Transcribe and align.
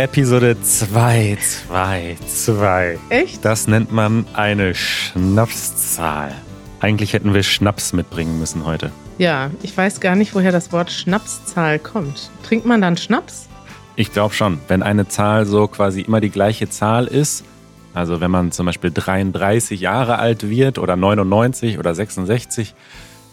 Episode 0.00 0.56
2, 0.58 1.36
2, 1.68 2.16
2. 2.26 2.98
Echt? 3.10 3.44
Das 3.44 3.68
nennt 3.68 3.92
man 3.92 4.24
eine 4.32 4.74
Schnapszahl. 4.74 6.32
Eigentlich 6.80 7.12
hätten 7.12 7.34
wir 7.34 7.42
Schnaps 7.42 7.92
mitbringen 7.92 8.38
müssen 8.38 8.64
heute. 8.64 8.92
Ja, 9.18 9.50
ich 9.62 9.76
weiß 9.76 10.00
gar 10.00 10.16
nicht, 10.16 10.34
woher 10.34 10.52
das 10.52 10.72
Wort 10.72 10.90
Schnapszahl 10.90 11.78
kommt. 11.78 12.30
Trinkt 12.42 12.64
man 12.64 12.80
dann 12.80 12.96
Schnaps? 12.96 13.46
Ich 13.94 14.10
glaube 14.10 14.32
schon. 14.34 14.58
Wenn 14.68 14.82
eine 14.82 15.06
Zahl 15.06 15.44
so 15.44 15.68
quasi 15.68 16.00
immer 16.00 16.22
die 16.22 16.30
gleiche 16.30 16.70
Zahl 16.70 17.06
ist, 17.06 17.44
also 17.92 18.22
wenn 18.22 18.30
man 18.30 18.52
zum 18.52 18.64
Beispiel 18.64 18.92
33 18.92 19.82
Jahre 19.82 20.18
alt 20.18 20.48
wird 20.48 20.78
oder 20.78 20.96
99 20.96 21.78
oder 21.78 21.94
66, 21.94 22.74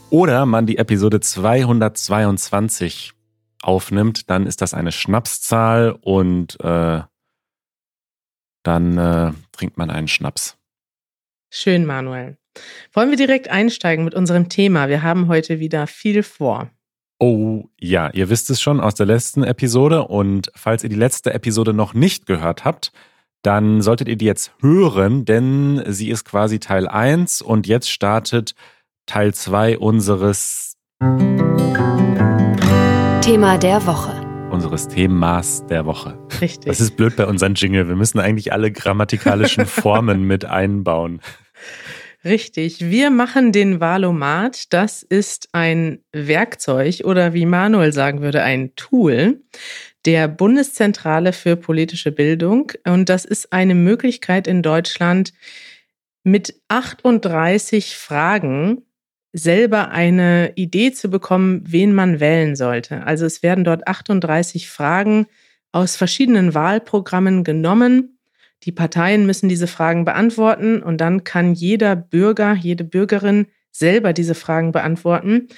oder 0.09 0.45
man 0.45 0.65
die 0.65 0.79
Episode 0.79 1.21
222 1.21 3.13
aufnimmt, 3.67 4.29
dann 4.29 4.45
ist 4.45 4.61
das 4.61 4.73
eine 4.73 4.91
Schnapszahl 4.91 5.91
und 6.01 6.59
äh, 6.61 7.01
dann 8.63 8.97
äh, 8.97 9.33
trinkt 9.51 9.77
man 9.77 9.89
einen 9.89 10.07
Schnaps. 10.07 10.57
Schön, 11.49 11.85
Manuel. 11.85 12.37
Wollen 12.93 13.09
wir 13.09 13.17
direkt 13.17 13.49
einsteigen 13.49 14.03
mit 14.03 14.15
unserem 14.15 14.49
Thema? 14.49 14.89
Wir 14.89 15.03
haben 15.03 15.27
heute 15.27 15.59
wieder 15.59 15.87
viel 15.87 16.23
vor. 16.23 16.69
Oh 17.19 17.65
ja, 17.79 18.09
ihr 18.11 18.29
wisst 18.29 18.49
es 18.49 18.61
schon 18.61 18.79
aus 18.79 18.95
der 18.95 19.05
letzten 19.05 19.43
Episode 19.43 20.03
und 20.03 20.51
falls 20.55 20.83
ihr 20.83 20.89
die 20.89 20.95
letzte 20.95 21.33
Episode 21.33 21.73
noch 21.73 21.93
nicht 21.93 22.25
gehört 22.25 22.63
habt, 22.63 22.91
dann 23.41 23.81
solltet 23.81 24.07
ihr 24.07 24.17
die 24.17 24.25
jetzt 24.25 24.51
hören, 24.59 25.25
denn 25.25 25.83
sie 25.87 26.09
ist 26.09 26.25
quasi 26.25 26.59
Teil 26.59 26.87
1 26.87 27.41
und 27.41 27.67
jetzt 27.67 27.89
startet 27.89 28.53
Teil 29.05 29.33
2 29.33 29.77
unseres 29.77 30.75
Thema 33.27 33.57
der 33.57 33.85
Woche. 33.85 34.25
Unseres 34.51 34.87
Themas 34.87 35.65
der 35.65 35.85
Woche. 35.85 36.17
Richtig. 36.39 36.63
Das 36.63 36.79
ist 36.79 36.95
blöd 36.95 37.17
bei 37.17 37.25
unseren 37.25 37.55
Jingle. 37.55 37.89
Wir 37.89 37.97
müssen 37.97 38.19
eigentlich 38.19 38.53
alle 38.53 38.71
grammatikalischen 38.71 39.65
Formen 39.65 40.23
mit 40.23 40.45
einbauen. 40.45 41.19
Richtig. 42.23 42.89
Wir 42.89 43.09
machen 43.09 43.51
den 43.51 43.81
Valomat. 43.81 44.71
Das 44.71 45.03
ist 45.03 45.49
ein 45.51 45.99
Werkzeug 46.13 47.01
oder 47.03 47.33
wie 47.33 47.45
Manuel 47.45 47.91
sagen 47.91 48.21
würde, 48.21 48.43
ein 48.43 48.73
Tool 48.77 49.41
der 50.05 50.29
Bundeszentrale 50.29 51.33
für 51.33 51.57
politische 51.57 52.13
Bildung. 52.13 52.71
Und 52.85 53.09
das 53.09 53.25
ist 53.25 53.51
eine 53.51 53.75
Möglichkeit 53.75 54.47
in 54.47 54.61
Deutschland, 54.61 55.33
mit 56.23 56.61
38 56.69 57.97
Fragen 57.97 58.86
selber 59.33 59.91
eine 59.91 60.53
Idee 60.55 60.91
zu 60.91 61.09
bekommen, 61.09 61.61
wen 61.65 61.93
man 61.93 62.19
wählen 62.19 62.55
sollte. 62.55 63.03
Also 63.05 63.25
es 63.25 63.43
werden 63.43 63.63
dort 63.63 63.87
38 63.87 64.69
Fragen 64.69 65.27
aus 65.71 65.95
verschiedenen 65.95 66.53
Wahlprogrammen 66.53 67.43
genommen. 67.43 68.19
Die 68.63 68.71
Parteien 68.71 69.25
müssen 69.25 69.49
diese 69.49 69.67
Fragen 69.67 70.05
beantworten 70.05 70.81
und 70.81 70.99
dann 70.99 71.23
kann 71.23 71.53
jeder 71.53 71.95
Bürger, 71.95 72.53
jede 72.53 72.83
Bürgerin 72.83 73.47
selber 73.71 74.13
diese 74.13 74.33
Fragen 74.33 74.71
beantworten 74.71 75.49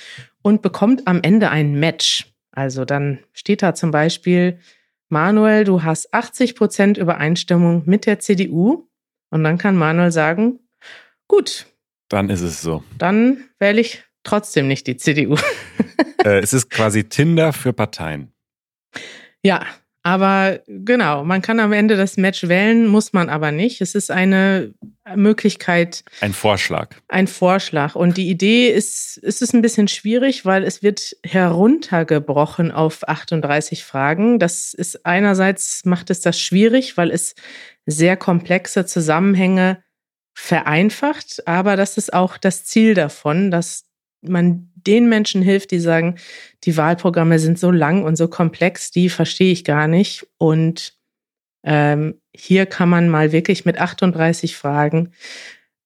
und 0.41 0.61
bekommt 0.61 1.07
am 1.07 1.21
Ende 1.21 1.49
ein 1.49 1.79
Match. 1.79 2.33
Also 2.51 2.83
dann 2.83 3.19
steht 3.31 3.61
da 3.61 3.73
zum 3.73 3.91
Beispiel, 3.91 4.59
Manuel, 5.07 5.63
du 5.63 5.83
hast 5.83 6.13
80 6.13 6.55
Prozent 6.55 6.97
Übereinstimmung 6.97 7.83
mit 7.85 8.05
der 8.05 8.19
CDU. 8.19 8.87
Und 9.31 9.43
dann 9.43 9.57
kann 9.57 9.75
Manuel 9.75 10.11
sagen, 10.11 10.59
gut, 11.27 11.67
Dann 12.09 12.29
ist 12.29 12.41
es 12.41 12.61
so. 12.61 12.83
dann 12.97 13.45
wähle 13.59 13.79
ich 13.81 14.03
trotzdem 14.23 14.67
nicht 14.67 14.87
die 14.87 14.97
CDU. 14.97 15.35
Äh, 16.25 16.39
es 16.39 16.51
ist 16.51 16.69
quasi 16.69 17.05
Tinder 17.05 17.53
für 17.53 17.71
Parteien. 17.71 18.33
ja, 19.41 19.65
aber 20.03 20.59
genau, 20.67 21.23
man 21.23 21.41
kann 21.41 21.59
am 21.61 21.71
Ende 21.71 21.95
das 21.95 22.17
Match 22.17 22.47
wählen, 22.49 22.87
muss 22.87 23.13
man 23.13 23.29
aber 23.29 23.51
nicht. 23.53 23.79
Es 23.79 23.95
ist 23.95 24.11
eine 24.11 24.73
Möglichkeit, 25.15 26.03
Ein 26.19 26.33
Vorschlag. 26.33 26.89
ein 27.07 27.27
Vorschlag. 27.27 27.95
Und 27.95 28.17
die 28.17 28.29
Idee 28.29 28.69
ist, 28.69 29.17
es 29.23 29.41
ist 29.41 29.53
ein 29.53 29.61
bisschen 29.61 29.87
schwierig, 29.87 30.45
weil 30.45 30.63
es 30.65 30.83
wird 30.83 31.15
heruntergebrochen 31.25 32.71
auf 32.71 33.07
38 33.07 33.83
Fragen. 33.83 34.39
Das 34.39 34.73
ist 34.73 35.05
einerseits 35.05 35.85
macht 35.85 36.09
es 36.09 36.21
das 36.21 36.39
schwierig, 36.39 36.97
weil 36.97 37.11
es 37.11 37.35
sehr 37.85 38.17
komplexe 38.17 38.85
Zusammenhänge 38.85 39.83
vereinfacht. 40.33 41.47
Aber 41.47 41.75
das 41.75 41.97
ist 41.97 42.13
auch 42.13 42.37
das 42.37 42.65
Ziel 42.65 42.93
davon, 42.93 43.51
dass 43.51 43.85
man 44.21 44.71
den 44.75 45.09
Menschen 45.09 45.41
hilft, 45.41 45.71
die 45.71 45.79
sagen, 45.79 46.15
die 46.63 46.77
Wahlprogramme 46.77 47.39
sind 47.39 47.59
so 47.59 47.71
lang 47.71 48.03
und 48.03 48.15
so 48.15 48.27
komplex, 48.27 48.91
die 48.91 49.09
verstehe 49.09 49.51
ich 49.51 49.63
gar 49.63 49.87
nicht. 49.87 50.27
Und 50.37 50.97
ähm, 51.63 52.21
hier 52.35 52.65
kann 52.65 52.89
man 52.89 53.09
mal 53.09 53.31
wirklich 53.31 53.65
mit 53.65 53.79
38 53.79 54.55
Fragen 54.55 55.11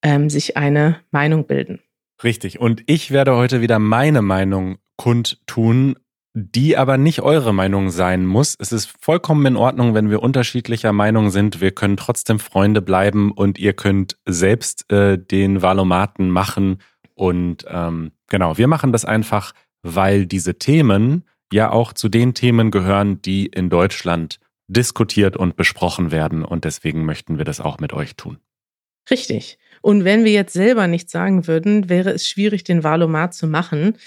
ähm, 0.02 0.30
sich 0.30 0.56
eine 0.56 1.00
Meinung 1.10 1.46
bilden. 1.46 1.80
Richtig. 2.22 2.60
Und 2.60 2.82
ich 2.86 3.10
werde 3.10 3.34
heute 3.34 3.60
wieder 3.60 3.78
meine 3.78 4.22
Meinung 4.22 4.78
kundtun, 4.96 5.96
die 6.34 6.76
aber 6.76 6.98
nicht 6.98 7.22
eure 7.22 7.54
Meinung 7.54 7.90
sein 7.90 8.26
muss. 8.26 8.56
Es 8.58 8.72
ist 8.72 8.92
vollkommen 9.00 9.46
in 9.46 9.56
Ordnung, 9.56 9.94
wenn 9.94 10.10
wir 10.10 10.20
unterschiedlicher 10.20 10.92
Meinung 10.92 11.30
sind. 11.30 11.60
Wir 11.60 11.70
können 11.70 11.96
trotzdem 11.96 12.40
Freunde 12.40 12.82
bleiben 12.82 13.30
und 13.30 13.58
ihr 13.58 13.72
könnt 13.72 14.16
selbst 14.26 14.90
äh, 14.90 15.16
den 15.16 15.62
Valomaten 15.62 16.30
machen. 16.30 16.78
Und 17.14 17.64
ähm, 17.68 18.10
genau, 18.28 18.58
wir 18.58 18.66
machen 18.66 18.90
das 18.90 19.04
einfach, 19.04 19.52
weil 19.82 20.26
diese 20.26 20.58
Themen 20.58 21.24
ja 21.52 21.70
auch 21.70 21.92
zu 21.92 22.08
den 22.08 22.34
Themen 22.34 22.72
gehören, 22.72 23.22
die 23.22 23.46
in 23.46 23.70
Deutschland 23.70 24.40
diskutiert 24.66 25.36
und 25.36 25.54
besprochen 25.54 26.10
werden. 26.10 26.44
Und 26.44 26.64
deswegen 26.64 27.04
möchten 27.04 27.38
wir 27.38 27.44
das 27.44 27.60
auch 27.60 27.78
mit 27.78 27.92
euch 27.92 28.16
tun. 28.16 28.38
Richtig. 29.08 29.58
Und 29.82 30.04
wenn 30.04 30.24
wir 30.24 30.32
jetzt 30.32 30.54
selber 30.54 30.88
nichts 30.88 31.12
sagen 31.12 31.46
würden, 31.46 31.88
wäre 31.88 32.10
es 32.10 32.26
schwierig, 32.26 32.64
den 32.64 32.82
Valomat 32.82 33.34
zu 33.34 33.46
machen. 33.46 33.98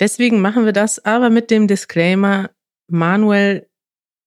Deswegen 0.00 0.40
machen 0.40 0.64
wir 0.64 0.72
das 0.72 1.04
aber 1.04 1.30
mit 1.30 1.50
dem 1.50 1.68
Disclaimer, 1.68 2.50
Manuel 2.88 3.68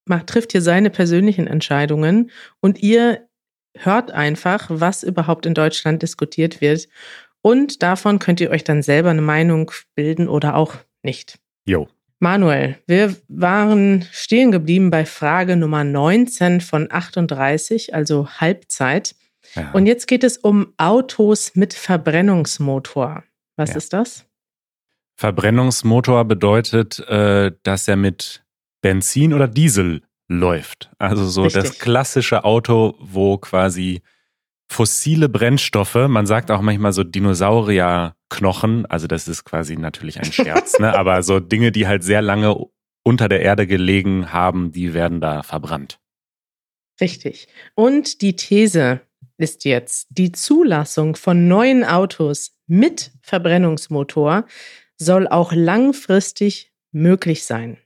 macht, 0.05 0.27
trifft 0.27 0.51
hier 0.53 0.61
seine 0.61 0.89
persönlichen 0.89 1.47
Entscheidungen 1.47 2.31
und 2.61 2.81
ihr 2.81 3.27
hört 3.77 4.11
einfach, 4.11 4.67
was 4.69 5.03
überhaupt 5.03 5.45
in 5.45 5.53
Deutschland 5.53 6.01
diskutiert 6.01 6.61
wird. 6.61 6.87
Und 7.41 7.83
davon 7.83 8.19
könnt 8.19 8.41
ihr 8.41 8.49
euch 8.49 8.63
dann 8.63 8.81
selber 8.81 9.09
eine 9.09 9.21
Meinung 9.21 9.71
bilden 9.95 10.27
oder 10.27 10.55
auch 10.55 10.75
nicht. 11.03 11.37
Jo. 11.65 11.87
Manuel, 12.19 12.77
wir 12.87 13.15
waren 13.27 14.03
stehen 14.11 14.51
geblieben 14.51 14.89
bei 14.89 15.05
Frage 15.05 15.55
Nummer 15.55 15.83
19 15.83 16.61
von 16.61 16.87
38, 16.91 17.93
also 17.93 18.27
Halbzeit. 18.27 19.15
Ja. 19.53 19.71
Und 19.73 19.85
jetzt 19.85 20.07
geht 20.07 20.23
es 20.23 20.37
um 20.37 20.73
Autos 20.77 21.51
mit 21.55 21.73
Verbrennungsmotor. 21.75 23.23
Was 23.55 23.69
Ja. 23.71 23.75
ist 23.75 23.93
das? 23.93 24.25
Verbrennungsmotor 25.17 26.25
bedeutet, 26.25 26.99
äh, 27.09 27.51
dass 27.63 27.87
er 27.87 27.95
mit 27.95 28.45
Benzin 28.81 29.33
oder 29.33 29.47
Diesel 29.47 30.03
läuft. 30.27 30.91
Also 30.99 31.25
so 31.25 31.45
das 31.45 31.55
Richtig. 31.55 31.79
klassische 31.79 32.43
Auto, 32.43 32.95
wo 32.99 33.37
quasi 33.37 34.01
fossile 34.69 35.29
Brennstoffe, 35.29 36.07
man 36.07 36.25
sagt 36.25 36.51
auch 36.51 36.61
manchmal 36.61 36.93
so 36.93 37.03
Dinosaurierknochen, 37.03 38.85
also 38.85 39.07
das 39.07 39.27
ist 39.27 39.45
quasi 39.45 39.77
natürlich 39.77 40.19
ein 40.19 40.31
Scherz, 40.31 40.77
ne? 40.79 40.93
aber 40.97 41.23
so 41.23 41.39
Dinge, 41.39 41.71
die 41.71 41.87
halt 41.87 42.03
sehr 42.03 42.21
lange 42.21 42.55
unter 43.03 43.29
der 43.29 43.41
Erde 43.41 43.65
gelegen 43.65 44.33
haben, 44.33 44.71
die 44.73 44.93
werden 44.93 45.21
da 45.21 45.41
verbrannt. 45.41 45.99
Richtig. 46.99 47.47
Und 47.73 48.21
die 48.21 48.35
These 48.35 49.01
ist 49.37 49.65
jetzt, 49.65 50.07
die 50.09 50.31
Zulassung 50.31 51.15
von 51.15 51.47
neuen 51.47 51.85
Autos 51.85 52.55
mit 52.67 53.11
Verbrennungsmotor 53.21 54.45
soll 54.97 55.27
auch 55.27 55.53
langfristig 55.53 56.71
möglich 56.91 57.45
sein. 57.45 57.77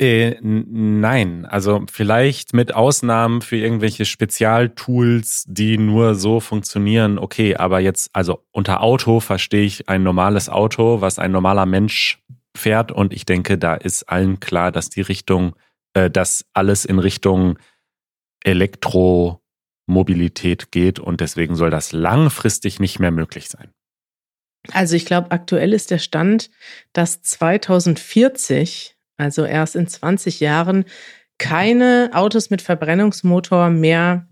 Äh, 0.00 0.36
nein, 0.40 1.44
also 1.44 1.84
vielleicht 1.90 2.54
mit 2.54 2.72
Ausnahmen 2.72 3.42
für 3.42 3.56
irgendwelche 3.56 4.04
Spezialtools, 4.04 5.44
die 5.48 5.76
nur 5.76 6.14
so 6.14 6.38
funktionieren, 6.38 7.18
okay, 7.18 7.56
aber 7.56 7.80
jetzt, 7.80 8.10
also 8.12 8.44
unter 8.52 8.80
Auto 8.80 9.18
verstehe 9.18 9.64
ich 9.64 9.88
ein 9.88 10.04
normales 10.04 10.48
Auto, 10.48 11.00
was 11.00 11.18
ein 11.18 11.32
normaler 11.32 11.66
Mensch 11.66 12.22
fährt 12.56 12.92
und 12.92 13.12
ich 13.12 13.26
denke, 13.26 13.58
da 13.58 13.74
ist 13.74 14.04
allen 14.04 14.38
klar, 14.38 14.70
dass 14.70 14.88
die 14.88 15.00
Richtung, 15.00 15.56
äh, 15.94 16.08
dass 16.08 16.46
alles 16.52 16.84
in 16.84 17.00
Richtung 17.00 17.58
Elektromobilität 18.44 20.70
geht 20.70 21.00
und 21.00 21.20
deswegen 21.20 21.56
soll 21.56 21.70
das 21.70 21.90
langfristig 21.90 22.78
nicht 22.78 23.00
mehr 23.00 23.10
möglich 23.10 23.48
sein. 23.48 23.72
Also 24.72 24.96
ich 24.96 25.06
glaube, 25.06 25.30
aktuell 25.30 25.72
ist 25.72 25.90
der 25.90 25.98
Stand, 25.98 26.50
dass 26.92 27.22
2040, 27.22 28.96
also 29.16 29.44
erst 29.44 29.76
in 29.76 29.88
20 29.88 30.40
Jahren, 30.40 30.84
keine 31.38 32.10
Autos 32.12 32.50
mit 32.50 32.62
Verbrennungsmotor 32.62 33.70
mehr 33.70 34.26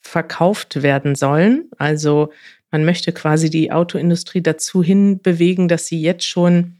verkauft 0.00 0.82
werden 0.82 1.14
sollen. 1.14 1.70
Also 1.78 2.32
man 2.70 2.84
möchte 2.84 3.12
quasi 3.12 3.50
die 3.50 3.72
Autoindustrie 3.72 4.42
dazu 4.42 4.82
hinbewegen, 4.82 5.68
dass 5.68 5.86
sie 5.86 6.00
jetzt 6.00 6.26
schon 6.26 6.78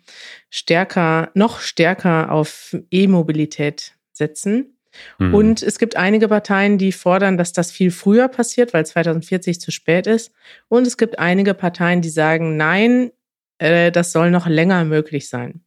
stärker, 0.50 1.30
noch 1.34 1.60
stärker 1.60 2.32
auf 2.32 2.76
E-Mobilität 2.90 3.92
setzen. 4.12 4.75
Mhm. 5.18 5.34
Und 5.34 5.62
es 5.62 5.78
gibt 5.78 5.96
einige 5.96 6.28
Parteien, 6.28 6.78
die 6.78 6.92
fordern, 6.92 7.36
dass 7.36 7.52
das 7.52 7.70
viel 7.70 7.90
früher 7.90 8.28
passiert, 8.28 8.72
weil 8.74 8.86
2040 8.86 9.60
zu 9.60 9.70
spät 9.70 10.06
ist. 10.06 10.32
Und 10.68 10.86
es 10.86 10.96
gibt 10.96 11.18
einige 11.18 11.54
Parteien, 11.54 12.02
die 12.02 12.10
sagen, 12.10 12.56
nein, 12.56 13.10
äh, 13.58 13.90
das 13.90 14.12
soll 14.12 14.30
noch 14.30 14.46
länger 14.46 14.84
möglich 14.84 15.28
sein. 15.28 15.62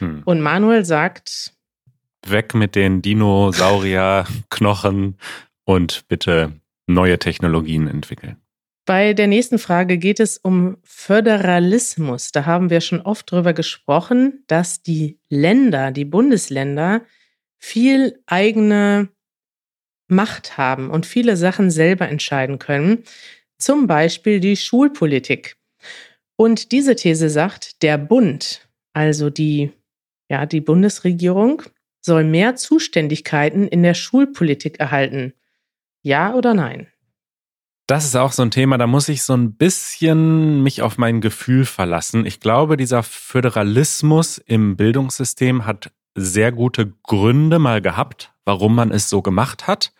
Mhm. 0.00 0.22
Und 0.24 0.40
Manuel 0.40 0.84
sagt, 0.84 1.52
weg 2.26 2.54
mit 2.54 2.74
den 2.74 3.02
Dinosaurier-Knochen 3.02 5.16
und 5.64 6.08
bitte 6.08 6.52
neue 6.86 7.18
Technologien 7.18 7.88
entwickeln. 7.88 8.38
Bei 8.88 9.12
der 9.12 9.26
nächsten 9.26 9.58
Frage 9.58 9.98
geht 9.98 10.18
es 10.18 10.38
um 10.38 10.78
Föderalismus. 10.82 12.32
Da 12.32 12.46
haben 12.46 12.70
wir 12.70 12.80
schon 12.80 13.02
oft 13.02 13.30
drüber 13.30 13.52
gesprochen, 13.52 14.44
dass 14.46 14.82
die 14.82 15.20
Länder, 15.28 15.90
die 15.90 16.06
Bundesländer, 16.06 17.02
viel 17.58 18.22
eigene 18.26 19.08
Macht 20.08 20.56
haben 20.56 20.90
und 20.90 21.06
viele 21.06 21.36
Sachen 21.36 21.70
selber 21.70 22.08
entscheiden 22.08 22.58
können. 22.58 23.04
Zum 23.58 23.86
Beispiel 23.86 24.40
die 24.40 24.56
Schulpolitik. 24.56 25.56
Und 26.36 26.72
diese 26.72 26.96
These 26.96 27.28
sagt, 27.28 27.82
der 27.82 27.98
Bund, 27.98 28.68
also 28.92 29.28
die, 29.28 29.72
ja, 30.30 30.46
die 30.46 30.60
Bundesregierung, 30.60 31.62
soll 32.00 32.24
mehr 32.24 32.56
Zuständigkeiten 32.56 33.66
in 33.66 33.82
der 33.82 33.94
Schulpolitik 33.94 34.78
erhalten. 34.78 35.34
Ja 36.02 36.34
oder 36.34 36.54
nein? 36.54 36.86
Das 37.88 38.04
ist 38.04 38.16
auch 38.16 38.32
so 38.32 38.42
ein 38.42 38.50
Thema, 38.50 38.76
da 38.76 38.86
muss 38.86 39.08
ich 39.08 39.22
so 39.22 39.34
ein 39.34 39.54
bisschen 39.54 40.62
mich 40.62 40.82
auf 40.82 40.98
mein 40.98 41.20
Gefühl 41.20 41.64
verlassen. 41.64 42.26
Ich 42.26 42.38
glaube, 42.38 42.76
dieser 42.76 43.02
Föderalismus 43.02 44.38
im 44.38 44.76
Bildungssystem 44.76 45.64
hat 45.64 45.90
sehr 46.18 46.52
gute 46.52 46.92
Gründe 47.02 47.58
mal 47.58 47.80
gehabt, 47.80 48.32
warum 48.44 48.74
man 48.74 48.90
es 48.90 49.08
so 49.08 49.22
gemacht 49.22 49.66
hat. 49.66 49.92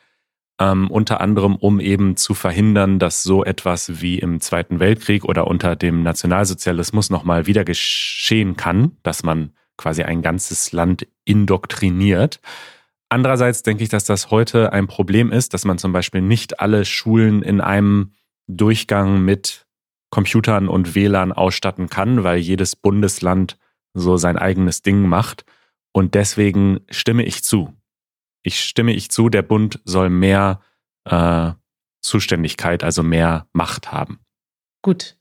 Ähm, 0.60 0.90
unter 0.90 1.20
anderem, 1.20 1.54
um 1.54 1.78
eben 1.78 2.16
zu 2.16 2.34
verhindern, 2.34 2.98
dass 2.98 3.22
so 3.22 3.44
etwas 3.44 4.00
wie 4.00 4.18
im 4.18 4.40
Zweiten 4.40 4.80
Weltkrieg 4.80 5.24
oder 5.24 5.46
unter 5.46 5.76
dem 5.76 6.02
Nationalsozialismus 6.02 7.10
nochmal 7.10 7.46
wieder 7.46 7.64
geschehen 7.64 8.56
kann, 8.56 8.96
dass 9.04 9.22
man 9.22 9.52
quasi 9.76 10.02
ein 10.02 10.20
ganzes 10.20 10.72
Land 10.72 11.06
indoktriniert. 11.24 12.40
Andererseits 13.08 13.62
denke 13.62 13.84
ich, 13.84 13.88
dass 13.88 14.04
das 14.04 14.30
heute 14.30 14.72
ein 14.72 14.86
Problem 14.86 15.32
ist, 15.32 15.54
dass 15.54 15.64
man 15.64 15.78
zum 15.78 15.92
Beispiel 15.92 16.20
nicht 16.20 16.60
alle 16.60 16.84
Schulen 16.84 17.42
in 17.42 17.60
einem 17.60 18.12
Durchgang 18.48 19.24
mit 19.24 19.66
Computern 20.10 20.68
und 20.68 20.94
WLAN 20.94 21.32
ausstatten 21.32 21.88
kann, 21.88 22.24
weil 22.24 22.38
jedes 22.38 22.76
Bundesland 22.76 23.58
so 23.94 24.16
sein 24.16 24.36
eigenes 24.36 24.82
Ding 24.82 25.06
macht. 25.06 25.44
Und 25.98 26.14
deswegen 26.14 26.78
stimme 26.90 27.24
ich 27.24 27.42
zu. 27.42 27.74
Ich 28.44 28.60
stimme 28.60 28.92
ich 28.92 29.10
zu, 29.10 29.30
der 29.30 29.42
Bund 29.42 29.80
soll 29.84 30.10
mehr 30.10 30.60
äh, 31.04 31.50
Zuständigkeit, 32.02 32.84
also 32.84 33.02
mehr 33.02 33.48
Macht 33.52 33.90
haben. 33.90 34.20
Gut. 34.80 35.16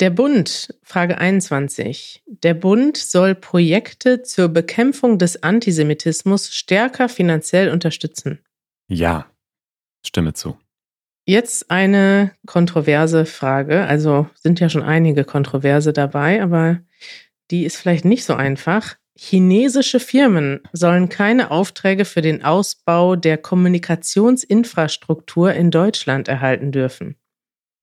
Der 0.00 0.10
Bund, 0.10 0.74
Frage 0.82 1.18
21. 1.18 2.24
Der 2.26 2.54
Bund 2.54 2.96
soll 2.96 3.36
Projekte 3.36 4.24
zur 4.24 4.48
Bekämpfung 4.48 5.20
des 5.20 5.44
Antisemitismus 5.44 6.52
stärker 6.52 7.08
finanziell 7.08 7.70
unterstützen. 7.70 8.40
Ja, 8.88 9.30
stimme 10.04 10.32
zu. 10.32 10.58
Jetzt 11.26 11.70
eine 11.70 12.32
kontroverse 12.44 13.24
Frage. 13.24 13.84
Also 13.84 14.28
sind 14.34 14.58
ja 14.58 14.68
schon 14.68 14.82
einige 14.82 15.22
Kontroverse 15.22 15.92
dabei, 15.92 16.42
aber 16.42 16.80
die 17.52 17.64
ist 17.64 17.76
vielleicht 17.76 18.04
nicht 18.04 18.24
so 18.24 18.34
einfach. 18.34 18.96
Chinesische 19.20 19.98
Firmen 19.98 20.60
sollen 20.72 21.08
keine 21.08 21.50
Aufträge 21.50 22.04
für 22.04 22.22
den 22.22 22.44
Ausbau 22.44 23.16
der 23.16 23.36
Kommunikationsinfrastruktur 23.36 25.54
in 25.54 25.72
Deutschland 25.72 26.28
erhalten 26.28 26.70
dürfen. 26.70 27.16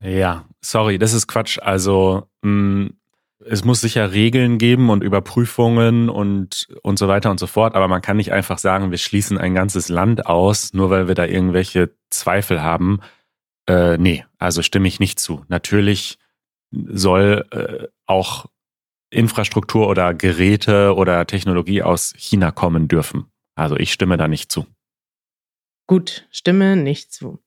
Ja, 0.01 0.45
sorry, 0.61 0.97
das 0.97 1.11
ist 1.11 1.27
Quatsch. 1.27 1.59
Also 1.59 2.29
mh, 2.41 2.51
mm, 2.51 2.93
es 3.47 3.65
muss 3.65 3.81
sicher 3.81 4.13
Regeln 4.13 4.57
geben 4.57 4.89
und 4.89 5.03
Überprüfungen 5.03 6.09
und, 6.09 6.69
und 6.83 6.97
so 6.97 7.09
weiter 7.09 7.31
und 7.31 7.39
so 7.39 7.47
fort, 7.47 7.75
aber 7.75 7.89
man 7.89 8.01
kann 8.01 8.15
nicht 8.15 8.31
einfach 8.31 8.57
sagen, 8.57 8.91
wir 8.91 8.97
schließen 8.97 9.37
ein 9.37 9.53
ganzes 9.53 9.89
Land 9.89 10.25
aus, 10.25 10.71
nur 10.73 10.89
weil 10.89 11.09
wir 11.09 11.15
da 11.15 11.25
irgendwelche 11.25 11.93
Zweifel 12.09 12.63
haben. 12.63 13.01
Äh, 13.67 13.97
nee, 13.97 14.23
also 14.37 14.61
stimme 14.61 14.87
ich 14.87 15.01
nicht 15.01 15.19
zu. 15.19 15.43
Natürlich 15.49 16.17
soll 16.71 17.45
äh, 17.51 17.87
auch 18.05 18.45
Infrastruktur 19.15 19.87
oder 19.87 20.13
Geräte 20.13 20.95
oder 20.95 21.25
Technologie 21.25 21.81
aus 21.81 22.13
China 22.17 22.51
kommen 22.51 22.87
dürfen. 22.87 23.25
Also 23.55 23.77
ich 23.77 23.91
stimme 23.91 24.17
da 24.17 24.27
nicht 24.27 24.51
zu. 24.51 24.65
Gut, 25.87 26.27
stimme 26.31 26.75
nicht 26.75 27.13
zu. 27.13 27.39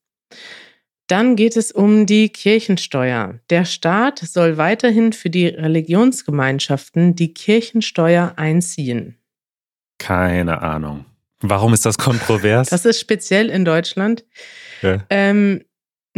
Dann 1.09 1.37
geht 1.37 1.56
es 1.56 1.73
um 1.73 2.05
die 2.05 2.29
Kirchensteuer. 2.29 3.41
Der 3.49 3.65
Staat 3.65 4.19
soll 4.19 4.59
weiterhin 4.59 5.12
für 5.12 5.31
die 5.31 5.47
Religionsgemeinschaften 5.47 7.17
die 7.17 7.32
Kirchensteuer 7.32 8.35
einziehen. 8.37 9.17
Keine 9.99 10.61
Ahnung. 10.62 11.06
Warum 11.41 11.73
ist 11.73 11.87
das 11.87 11.99
kontrovers? 11.99 12.69
Das 12.69 12.85
ist 12.85 13.00
speziell 13.00 13.49
in 13.49 13.64
Deutschland. 13.64 14.25
Ja. 14.82 15.05
Ähm, 15.09 15.64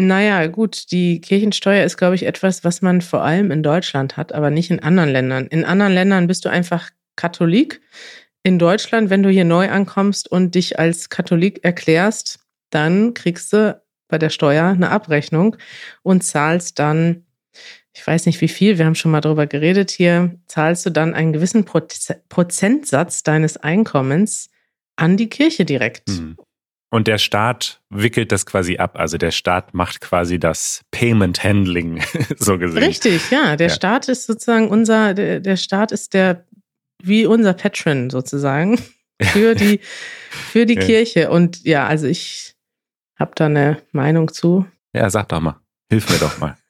naja, 0.07 0.47
gut, 0.47 0.91
die 0.93 1.21
Kirchensteuer 1.21 1.85
ist, 1.85 1.97
glaube 1.97 2.15
ich, 2.15 2.25
etwas, 2.25 2.65
was 2.65 2.83
man 2.83 3.01
vor 3.01 3.23
allem 3.23 3.51
in 3.51 3.63
Deutschland 3.63 4.17
hat, 4.17 4.33
aber 4.33 4.51
nicht 4.51 4.71
in 4.71 4.81
anderen 4.81 5.11
Ländern. 5.11 5.47
In 5.47 5.65
anderen 5.65 5.93
Ländern 5.93 6.27
bist 6.27 6.45
du 6.45 6.49
einfach 6.49 6.91
Katholik. 7.17 7.81
In 8.43 8.59
Deutschland, 8.59 9.11
wenn 9.11 9.23
du 9.23 9.31
hier 9.31 9.45
neu 9.45 9.69
ankommst 9.69 10.31
und 10.31 10.55
dich 10.55 10.79
als 10.79 11.09
Katholik 11.09 11.63
erklärst, 11.63 12.41
dann 12.71 13.15
kriegst 13.15 13.53
du 13.53 13.81
bei 14.09 14.19
der 14.19 14.31
Steuer 14.31 14.67
eine 14.67 14.91
Abrechnung 14.91 15.57
und 16.03 16.23
zahlst 16.23 16.79
dann, 16.79 17.27
ich 17.93 18.07
weiß 18.07 18.27
nicht 18.27 18.41
wie 18.41 18.49
viel, 18.49 18.79
wir 18.79 18.87
haben 18.87 18.95
schon 18.95 19.11
mal 19.11 19.21
darüber 19.21 19.47
geredet 19.47 19.91
hier, 19.91 20.39
zahlst 20.47 20.87
du 20.87 20.91
dann 20.91 21.15
einen 21.15 21.33
gewissen 21.33 21.65
Prozentsatz 21.65 23.23
deines 23.23 23.57
Einkommens 23.57 24.51
an 24.97 25.17
die 25.17 25.29
Kirche 25.29 25.65
direkt. 25.65 26.09
Mhm. 26.09 26.37
Und 26.91 27.07
der 27.07 27.19
Staat 27.19 27.81
wickelt 27.89 28.33
das 28.33 28.47
quasi 28.47 28.79
ab. 28.79 28.99
Also 28.99 29.17
der 29.17 29.31
Staat 29.31 29.75
macht 29.75 30.01
quasi 30.01 30.41
das 30.41 30.83
Payment 30.91 31.43
Handling, 31.43 32.03
so 32.37 32.59
gesehen. 32.59 32.83
Richtig, 32.83 33.31
ja. 33.31 33.57
Der 33.57 33.69
ja. 33.69 33.75
Staat 33.75 34.09
ist 34.09 34.27
sozusagen 34.27 34.69
unser, 34.69 35.15
der, 35.15 35.39
der 35.41 35.57
Staat 35.57 35.93
ist 35.93 36.15
der, 36.15 36.45
wie 37.01 37.27
unser 37.27 37.55
Patron 37.55 38.11
sozusagen 38.11 38.81
für 39.23 39.55
die, 39.55 39.79
für 40.31 40.67
die 40.67 40.75
ja. 40.75 40.81
Kirche. 40.81 41.31
Und 41.31 41.65
ja, 41.65 41.87
also 41.87 42.09
ich 42.09 42.57
hab 43.17 43.37
da 43.37 43.47
eine 43.47 43.81
Meinung 43.93 44.33
zu. 44.33 44.67
Ja, 44.93 45.09
sag 45.11 45.29
doch 45.29 45.41
mal. 45.41 45.61
Hilf 45.91 46.11
mir 46.11 46.19
doch 46.19 46.39
mal. 46.39 46.57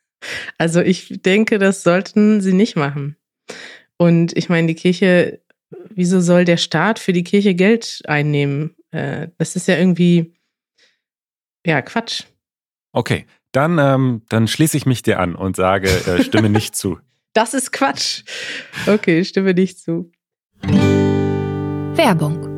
Also 0.59 0.83
ich 0.83 1.23
denke, 1.23 1.59
das 1.59 1.83
sollten 1.83 2.43
sie 2.43 2.53
nicht 2.53 2.77
machen. 2.77 3.17
Und 3.97 4.37
ich 4.37 4.51
meine, 4.51 4.67
die 4.67 4.75
Kirche, 4.75 5.41
wieso 5.89 6.21
soll 6.21 6.45
der 6.45 6.59
Staat 6.59 6.99
für 6.99 7.15
die 7.15 7.25
Kirche 7.25 7.55
Geld 7.55 8.03
einnehmen? 8.05 8.77
Äh, 8.91 9.29
das 9.39 9.57
ist 9.57 9.69
ja 9.69 9.77
irgendwie, 9.77 10.35
ja, 11.65 11.83
Quatsch. 11.83 12.25
Okay, 12.93 13.27
dann, 13.53 13.79
ähm, 13.79 14.23
dann 14.29 14.49
schließe 14.49 14.77
ich 14.77 14.87
mich 14.87 15.03
dir 15.03 15.21
an 15.21 15.35
und 15.35 15.57
sage, 15.57 15.89
äh, 15.89 16.23
stimme 16.23 16.49
nicht 16.51 16.75
zu. 16.75 16.99
Das 17.33 17.55
ist 17.55 17.73
Quatsch. 17.73 18.25
Okay, 18.87 19.25
stimme 19.25 19.55
nicht 19.55 19.79
zu. 19.79 20.11
Werbung 21.95 22.51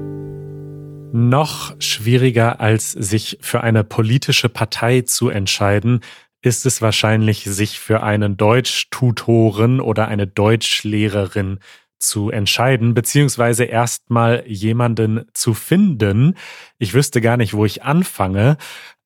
noch 1.12 1.74
schwieriger 1.78 2.60
als 2.60 2.90
sich 2.92 3.38
für 3.40 3.62
eine 3.62 3.84
politische 3.84 4.48
Partei 4.48 5.02
zu 5.02 5.28
entscheiden, 5.28 6.00
ist 6.40 6.66
es 6.66 6.82
wahrscheinlich, 6.82 7.44
sich 7.44 7.78
für 7.78 8.02
einen 8.02 8.36
Deutschtutoren 8.36 9.80
oder 9.80 10.08
eine 10.08 10.26
Deutschlehrerin 10.26 11.60
zu 12.02 12.30
entscheiden, 12.30 12.94
beziehungsweise 12.94 13.64
erstmal 13.64 14.44
jemanden 14.46 15.26
zu 15.32 15.54
finden. 15.54 16.36
Ich 16.78 16.94
wüsste 16.94 17.20
gar 17.20 17.36
nicht, 17.36 17.54
wo 17.54 17.64
ich 17.64 17.82
anfange. 17.82 18.56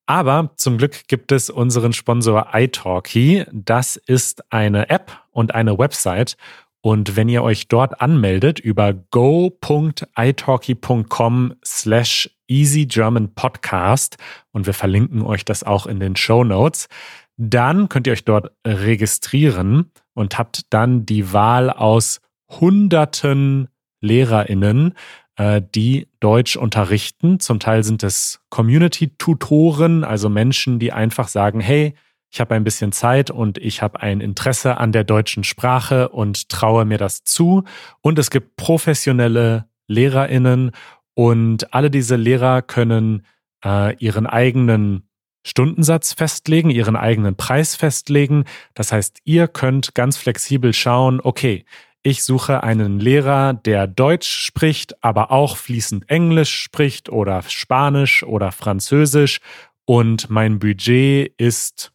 Aber 0.05 0.51
zum 0.55 0.77
Glück 0.77 1.07
gibt 1.07 1.31
es 1.31 1.49
unseren 1.49 1.93
Sponsor 1.93 2.49
iTalki. 2.53 3.45
Das 3.51 3.95
ist 3.97 4.51
eine 4.51 4.89
App 4.89 5.11
und 5.31 5.53
eine 5.53 5.77
Website 5.77 6.37
und 6.81 7.17
wenn 7.17 7.27
ihr 7.27 7.43
euch 7.43 7.67
dort 7.67 7.99
anmeldet 8.01 8.59
über 8.59 8.93
go.italki.com 8.93 11.55
slash 11.65 12.29
easygermanpodcast 12.47 14.15
und 14.53 14.67
wir 14.67 14.73
verlinken 14.73 15.23
euch 15.23 15.43
das 15.43 15.65
auch 15.65 15.85
in 15.85 15.99
den 15.99 16.15
Show 16.15 16.45
Notes, 16.45 16.87
dann 17.35 17.89
könnt 17.89 18.07
ihr 18.07 18.13
euch 18.13 18.23
dort 18.23 18.53
registrieren 18.65 19.91
und 20.13 20.37
habt 20.37 20.61
dann 20.69 21.05
die 21.05 21.33
Wahl 21.33 21.69
aus 21.69 22.21
hunderten 22.49 23.69
LehrerInnen, 24.01 24.93
äh, 25.35 25.61
die 25.75 26.07
Deutsch 26.19 26.55
unterrichten. 26.55 27.39
Zum 27.39 27.59
Teil 27.59 27.83
sind 27.83 28.03
es 28.03 28.39
Community-Tutoren, 28.49 30.03
also 30.03 30.29
Menschen, 30.29 30.79
die 30.79 30.91
einfach 30.91 31.27
sagen, 31.27 31.59
hey, 31.59 31.93
ich 32.29 32.41
habe 32.41 32.55
ein 32.55 32.63
bisschen 32.63 32.91
Zeit 32.91 33.31
und 33.31 33.57
ich 33.57 33.81
habe 33.81 34.01
ein 34.01 34.19
Interesse 34.19 34.77
an 34.77 34.91
der 34.91 35.05
deutschen 35.05 35.43
Sprache 35.43 36.09
und 36.09 36.49
traue 36.49 36.83
mir 36.85 36.97
das 36.97 37.23
zu. 37.23 37.63
Und 38.01 38.19
es 38.19 38.29
gibt 38.29 38.57
professionelle 38.57 39.69
Lehrerinnen 39.87 40.71
Und 41.17 41.73
alle 41.73 41.89
diese 41.89 42.15
Lehrer 42.15 42.61
können 42.61 43.25
äh, 43.65 43.95
ihren 43.95 44.27
eigenen 44.27 45.09
Stundensatz 45.43 46.13
festlegen, 46.13 46.69
ihren 46.69 46.95
eigenen 46.95 47.35
Preis 47.35 47.75
festlegen. 47.75 48.43
Das 48.75 48.91
heißt, 48.91 49.21
ihr 49.23 49.47
könnt 49.47 49.95
ganz 49.95 50.17
flexibel 50.17 50.73
schauen, 50.73 51.19
okay, 51.19 51.65
ich 52.07 52.23
suche 52.23 52.63
einen 52.63 53.01
Lehrer, 53.01 53.53
der 53.53 53.85
Deutsch 53.85 54.29
spricht, 54.29 55.03
aber 55.03 55.29
auch 55.29 55.57
fließend 55.57 56.09
Englisch 56.09 56.55
spricht 56.55 57.09
oder 57.09 57.41
Spanisch 57.41 58.23
oder 58.23 58.53
Französisch 58.53 59.41
und 59.83 60.29
mein 60.29 60.57
Budget 60.57 61.33
ist 61.37 61.91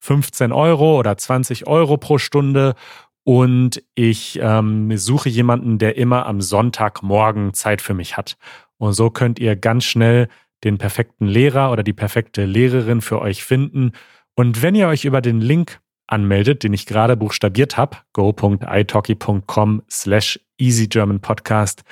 15 0.00 0.52
Euro 0.52 0.98
oder 0.98 1.16
20 1.16 1.66
Euro 1.66 1.96
pro 1.96 2.18
Stunde 2.18 2.74
und 3.22 3.82
ich 3.94 4.38
ähm, 4.42 4.94
suche 4.98 5.30
jemanden, 5.30 5.78
der 5.78 5.96
immer 5.96 6.26
am 6.26 6.42
Sonntagmorgen 6.42 7.54
Zeit 7.54 7.80
für 7.80 7.94
mich 7.94 8.18
hat. 8.18 8.36
Und 8.76 8.92
so 8.92 9.08
könnt 9.08 9.38
ihr 9.38 9.56
ganz 9.56 9.84
schnell 9.84 10.28
den 10.62 10.76
perfekten 10.76 11.26
Lehrer 11.26 11.72
oder 11.72 11.82
die 11.82 11.94
perfekte 11.94 12.44
Lehrerin 12.44 13.00
für 13.00 13.22
euch 13.22 13.42
finden. 13.42 13.92
Und 14.34 14.60
wenn 14.60 14.74
ihr 14.74 14.88
euch 14.88 15.06
über 15.06 15.22
den 15.22 15.40
Link 15.40 15.80
anmeldet, 16.06 16.62
den 16.62 16.72
ich 16.72 16.86
gerade 16.86 17.16
buchstabiert 17.16 17.76
habe, 17.76 17.98
go.italki.com 18.12 19.82
slash 19.90 20.40
easygermanpodcast, 20.58 21.82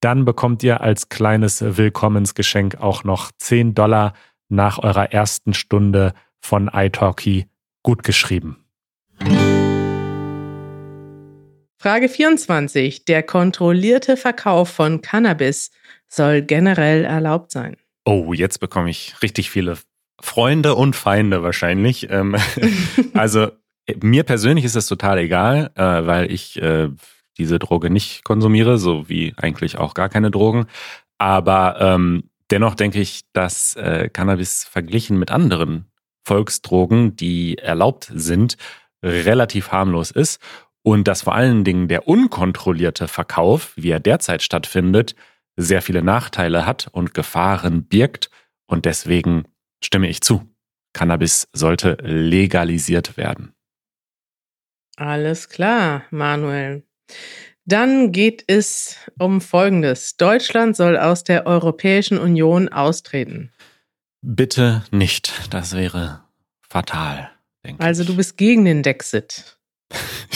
dann 0.00 0.24
bekommt 0.24 0.62
ihr 0.62 0.80
als 0.80 1.08
kleines 1.08 1.62
Willkommensgeschenk 1.62 2.80
auch 2.80 3.04
noch 3.04 3.30
10 3.38 3.74
Dollar 3.74 4.14
nach 4.48 4.78
eurer 4.78 5.12
ersten 5.12 5.54
Stunde 5.54 6.12
von 6.40 6.70
italki 6.72 7.46
gut 7.82 8.02
geschrieben. 8.02 8.64
Frage 11.78 12.08
24. 12.08 13.04
Der 13.06 13.22
kontrollierte 13.22 14.16
Verkauf 14.16 14.68
von 14.68 15.02
Cannabis 15.02 15.70
soll 16.08 16.42
generell 16.42 17.04
erlaubt 17.04 17.50
sein. 17.50 17.76
Oh, 18.04 18.32
jetzt 18.32 18.58
bekomme 18.58 18.90
ich 18.90 19.14
richtig 19.22 19.50
viele 19.50 19.78
Freunde 20.20 20.74
und 20.74 20.94
Feinde 20.94 21.42
wahrscheinlich. 21.42 22.10
Ähm, 22.10 22.36
also 23.14 23.50
mir 24.02 24.22
persönlich 24.24 24.64
ist 24.64 24.76
es 24.76 24.86
total 24.86 25.18
egal, 25.18 25.70
äh, 25.74 25.82
weil 25.82 26.30
ich 26.30 26.60
äh, 26.60 26.88
diese 27.38 27.58
Droge 27.58 27.90
nicht 27.90 28.24
konsumiere, 28.24 28.78
so 28.78 29.08
wie 29.08 29.34
eigentlich 29.36 29.78
auch 29.78 29.94
gar 29.94 30.08
keine 30.08 30.30
Drogen. 30.30 30.66
Aber 31.18 31.80
ähm, 31.80 32.24
dennoch 32.50 32.74
denke 32.74 33.00
ich, 33.00 33.22
dass 33.32 33.74
äh, 33.76 34.08
Cannabis 34.12 34.64
verglichen 34.64 35.18
mit 35.18 35.30
anderen 35.30 35.86
Volksdrogen, 36.24 37.16
die 37.16 37.58
erlaubt 37.58 38.10
sind, 38.14 38.56
relativ 39.02 39.72
harmlos 39.72 40.10
ist 40.10 40.40
und 40.82 41.08
dass 41.08 41.22
vor 41.22 41.34
allen 41.34 41.64
Dingen 41.64 41.88
der 41.88 42.06
unkontrollierte 42.06 43.08
Verkauf, 43.08 43.72
wie 43.76 43.90
er 43.90 44.00
derzeit 44.00 44.42
stattfindet, 44.42 45.14
sehr 45.56 45.82
viele 45.82 46.02
Nachteile 46.02 46.66
hat 46.66 46.88
und 46.92 47.14
Gefahren 47.14 47.84
birgt. 47.84 48.30
Und 48.66 48.84
deswegen 48.84 49.44
stimme 49.82 50.08
ich 50.08 50.20
zu. 50.20 50.48
Cannabis 50.92 51.48
sollte 51.52 51.96
legalisiert 52.02 53.16
werden. 53.16 53.54
Alles 54.96 55.48
klar, 55.48 56.04
Manuel. 56.10 56.84
Dann 57.64 58.12
geht 58.12 58.44
es 58.48 58.96
um 59.18 59.40
Folgendes. 59.40 60.16
Deutschland 60.16 60.76
soll 60.76 60.96
aus 60.98 61.24
der 61.24 61.46
Europäischen 61.46 62.18
Union 62.18 62.68
austreten. 62.68 63.52
Bitte 64.20 64.84
nicht. 64.90 65.32
Das 65.50 65.76
wäre 65.76 66.24
fatal. 66.68 67.30
also 67.78 68.04
du 68.04 68.16
bist 68.16 68.36
gegen 68.36 68.64
den 68.64 68.82
Dexit. 68.82 69.58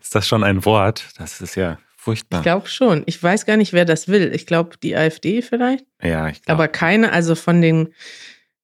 ist 0.00 0.14
das 0.14 0.26
schon 0.26 0.44
ein 0.44 0.64
Wort? 0.64 1.08
Das 1.18 1.40
ist 1.40 1.54
ja 1.56 1.78
furchtbar. 1.96 2.38
Ich 2.38 2.42
glaube 2.42 2.68
schon. 2.68 3.02
Ich 3.06 3.22
weiß 3.22 3.46
gar 3.46 3.56
nicht, 3.56 3.72
wer 3.72 3.84
das 3.84 4.08
will. 4.08 4.34
Ich 4.34 4.46
glaube, 4.46 4.76
die 4.82 4.96
AfD 4.96 5.42
vielleicht. 5.42 5.86
Ja, 6.02 6.28
ich 6.28 6.42
glaube. 6.42 6.62
Aber 6.62 6.68
keine, 6.68 7.12
also 7.12 7.34
von 7.34 7.60
den 7.60 7.94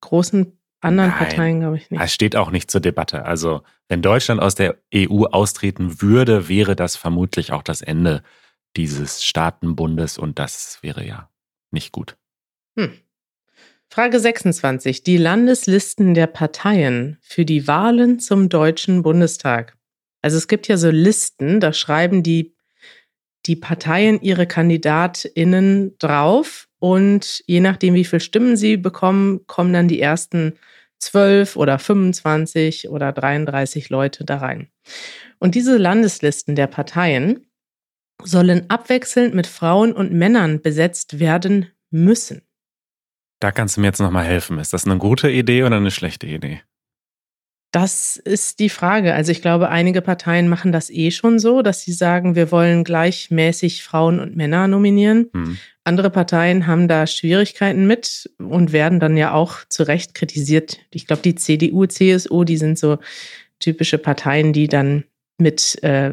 großen 0.00 0.57
anderen 0.80 1.10
Nein, 1.10 1.18
Parteien 1.18 1.60
glaube 1.60 1.76
ich 1.76 1.90
nicht. 1.90 2.00
Es 2.00 2.12
steht 2.12 2.36
auch 2.36 2.50
nicht 2.50 2.70
zur 2.70 2.80
Debatte. 2.80 3.24
Also 3.24 3.62
wenn 3.88 4.02
Deutschland 4.02 4.40
aus 4.40 4.54
der 4.54 4.76
EU 4.94 5.24
austreten 5.24 6.00
würde, 6.00 6.48
wäre 6.48 6.76
das 6.76 6.96
vermutlich 6.96 7.52
auch 7.52 7.62
das 7.62 7.82
Ende 7.82 8.22
dieses 8.76 9.24
Staatenbundes 9.24 10.18
und 10.18 10.38
das 10.38 10.78
wäre 10.82 11.04
ja 11.04 11.30
nicht 11.70 11.92
gut. 11.92 12.16
Hm. 12.76 12.92
Frage 13.90 14.20
26. 14.20 15.02
Die 15.02 15.16
Landeslisten 15.16 16.14
der 16.14 16.26
Parteien 16.26 17.18
für 17.22 17.44
die 17.44 17.66
Wahlen 17.66 18.20
zum 18.20 18.48
Deutschen 18.48 19.02
Bundestag. 19.02 19.76
Also 20.20 20.36
es 20.36 20.46
gibt 20.46 20.68
ja 20.68 20.76
so 20.76 20.90
Listen, 20.90 21.58
da 21.58 21.72
schreiben 21.72 22.22
die, 22.22 22.54
die 23.46 23.56
Parteien 23.56 24.20
ihre 24.20 24.46
KandidatInnen 24.46 25.96
drauf 25.98 26.67
und 26.78 27.42
je 27.46 27.60
nachdem, 27.60 27.94
wie 27.94 28.04
viele 28.04 28.20
Stimmen 28.20 28.56
sie 28.56 28.76
bekommen, 28.76 29.46
kommen 29.46 29.72
dann 29.72 29.88
die 29.88 30.00
ersten 30.00 30.54
12 31.00 31.56
oder 31.56 31.78
25 31.78 32.88
oder 32.88 33.12
33 33.12 33.90
Leute 33.90 34.24
da 34.24 34.38
rein. 34.38 34.68
Und 35.38 35.54
diese 35.54 35.76
Landeslisten 35.76 36.56
der 36.56 36.66
Parteien 36.66 37.46
sollen 38.22 38.68
abwechselnd 38.68 39.34
mit 39.34 39.46
Frauen 39.46 39.92
und 39.92 40.12
Männern 40.12 40.60
besetzt 40.60 41.20
werden 41.20 41.70
müssen. 41.90 42.42
Da 43.40 43.52
kannst 43.52 43.76
du 43.76 43.80
mir 43.80 43.88
jetzt 43.88 44.00
nochmal 44.00 44.24
helfen. 44.24 44.58
Ist 44.58 44.72
das 44.72 44.84
eine 44.84 44.98
gute 44.98 45.30
Idee 45.30 45.62
oder 45.62 45.76
eine 45.76 45.92
schlechte 45.92 46.26
Idee? 46.26 46.62
Das 47.70 48.16
ist 48.16 48.60
die 48.60 48.70
Frage. 48.70 49.14
Also 49.14 49.30
ich 49.30 49.42
glaube, 49.42 49.68
einige 49.68 50.00
Parteien 50.00 50.48
machen 50.48 50.72
das 50.72 50.88
eh 50.88 51.10
schon 51.10 51.38
so, 51.38 51.60
dass 51.60 51.82
sie 51.82 51.92
sagen, 51.92 52.34
wir 52.34 52.50
wollen 52.50 52.82
gleichmäßig 52.82 53.82
Frauen 53.82 54.20
und 54.20 54.36
Männer 54.36 54.68
nominieren. 54.68 55.28
Hm. 55.34 55.58
Andere 55.84 56.08
Parteien 56.08 56.66
haben 56.66 56.88
da 56.88 57.06
Schwierigkeiten 57.06 57.86
mit 57.86 58.30
und 58.38 58.72
werden 58.72 59.00
dann 59.00 59.18
ja 59.18 59.32
auch 59.32 59.58
zu 59.68 59.82
Recht 59.82 60.14
kritisiert. 60.14 60.78
Ich 60.90 61.06
glaube, 61.06 61.22
die 61.22 61.34
CDU, 61.34 61.84
CSU, 61.86 62.44
die 62.44 62.56
sind 62.56 62.78
so 62.78 62.98
typische 63.58 63.98
Parteien, 63.98 64.54
die 64.54 64.68
dann 64.68 65.04
mit 65.36 65.82
äh, 65.82 66.12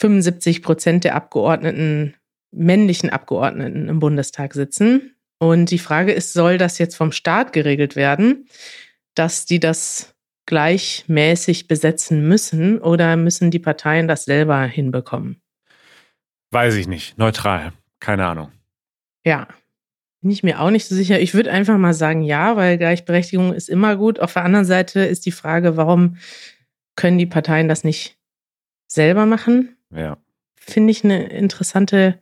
75 0.00 0.62
Prozent 0.62 1.04
der 1.04 1.14
Abgeordneten, 1.14 2.14
männlichen 2.50 3.10
Abgeordneten 3.10 3.88
im 3.88 4.00
Bundestag 4.00 4.54
sitzen. 4.54 5.16
Und 5.38 5.70
die 5.70 5.78
Frage 5.78 6.12
ist, 6.12 6.32
soll 6.32 6.56
das 6.56 6.78
jetzt 6.78 6.96
vom 6.96 7.12
Staat 7.12 7.52
geregelt 7.52 7.94
werden, 7.94 8.46
dass 9.14 9.44
die 9.44 9.60
das 9.60 10.14
gleichmäßig 10.46 11.68
besetzen 11.68 12.26
müssen 12.26 12.78
oder 12.78 13.16
müssen 13.16 13.50
die 13.50 13.58
Parteien 13.58 14.08
das 14.08 14.24
selber 14.24 14.62
hinbekommen? 14.62 15.40
Weiß 16.50 16.74
ich 16.74 16.88
nicht. 16.88 17.16
Neutral. 17.18 17.72
Keine 18.00 18.26
Ahnung. 18.26 18.50
Ja, 19.24 19.46
bin 20.22 20.30
ich 20.30 20.42
mir 20.42 20.60
auch 20.60 20.70
nicht 20.70 20.86
so 20.86 20.94
sicher. 20.94 21.20
Ich 21.20 21.34
würde 21.34 21.50
einfach 21.50 21.78
mal 21.78 21.94
sagen, 21.94 22.22
ja, 22.22 22.56
weil 22.56 22.78
Gleichberechtigung 22.78 23.52
ist 23.52 23.68
immer 23.68 23.96
gut. 23.96 24.20
Auf 24.20 24.34
der 24.34 24.44
anderen 24.44 24.64
Seite 24.64 25.00
ist 25.00 25.26
die 25.26 25.32
Frage, 25.32 25.76
warum 25.76 26.16
können 26.94 27.18
die 27.18 27.26
Parteien 27.26 27.68
das 27.68 27.84
nicht 27.84 28.16
selber 28.86 29.26
machen? 29.26 29.76
Ja. 29.90 30.18
Finde 30.56 30.92
ich 30.92 31.02
eine 31.02 31.24
interessante 31.28 32.20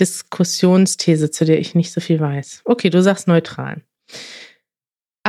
Diskussionsthese, 0.00 1.30
zu 1.30 1.44
der 1.44 1.60
ich 1.60 1.74
nicht 1.74 1.92
so 1.92 2.00
viel 2.00 2.18
weiß. 2.18 2.62
Okay, 2.64 2.90
du 2.90 3.02
sagst 3.02 3.28
neutral. 3.28 3.82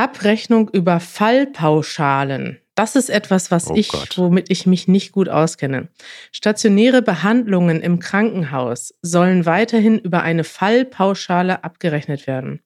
Abrechnung 0.00 0.70
über 0.70 0.98
Fallpauschalen. 0.98 2.58
Das 2.74 2.96
ist 2.96 3.10
etwas, 3.10 3.50
was 3.50 3.68
oh 3.68 3.74
ich, 3.76 3.88
Gott. 3.88 4.16
womit 4.16 4.50
ich 4.50 4.66
mich 4.66 4.88
nicht 4.88 5.12
gut 5.12 5.28
auskenne. 5.28 5.88
Stationäre 6.32 7.02
Behandlungen 7.02 7.82
im 7.82 7.98
Krankenhaus 7.98 8.94
sollen 9.02 9.44
weiterhin 9.44 9.98
über 9.98 10.22
eine 10.22 10.44
Fallpauschale 10.44 11.64
abgerechnet 11.64 12.26
werden. 12.26 12.60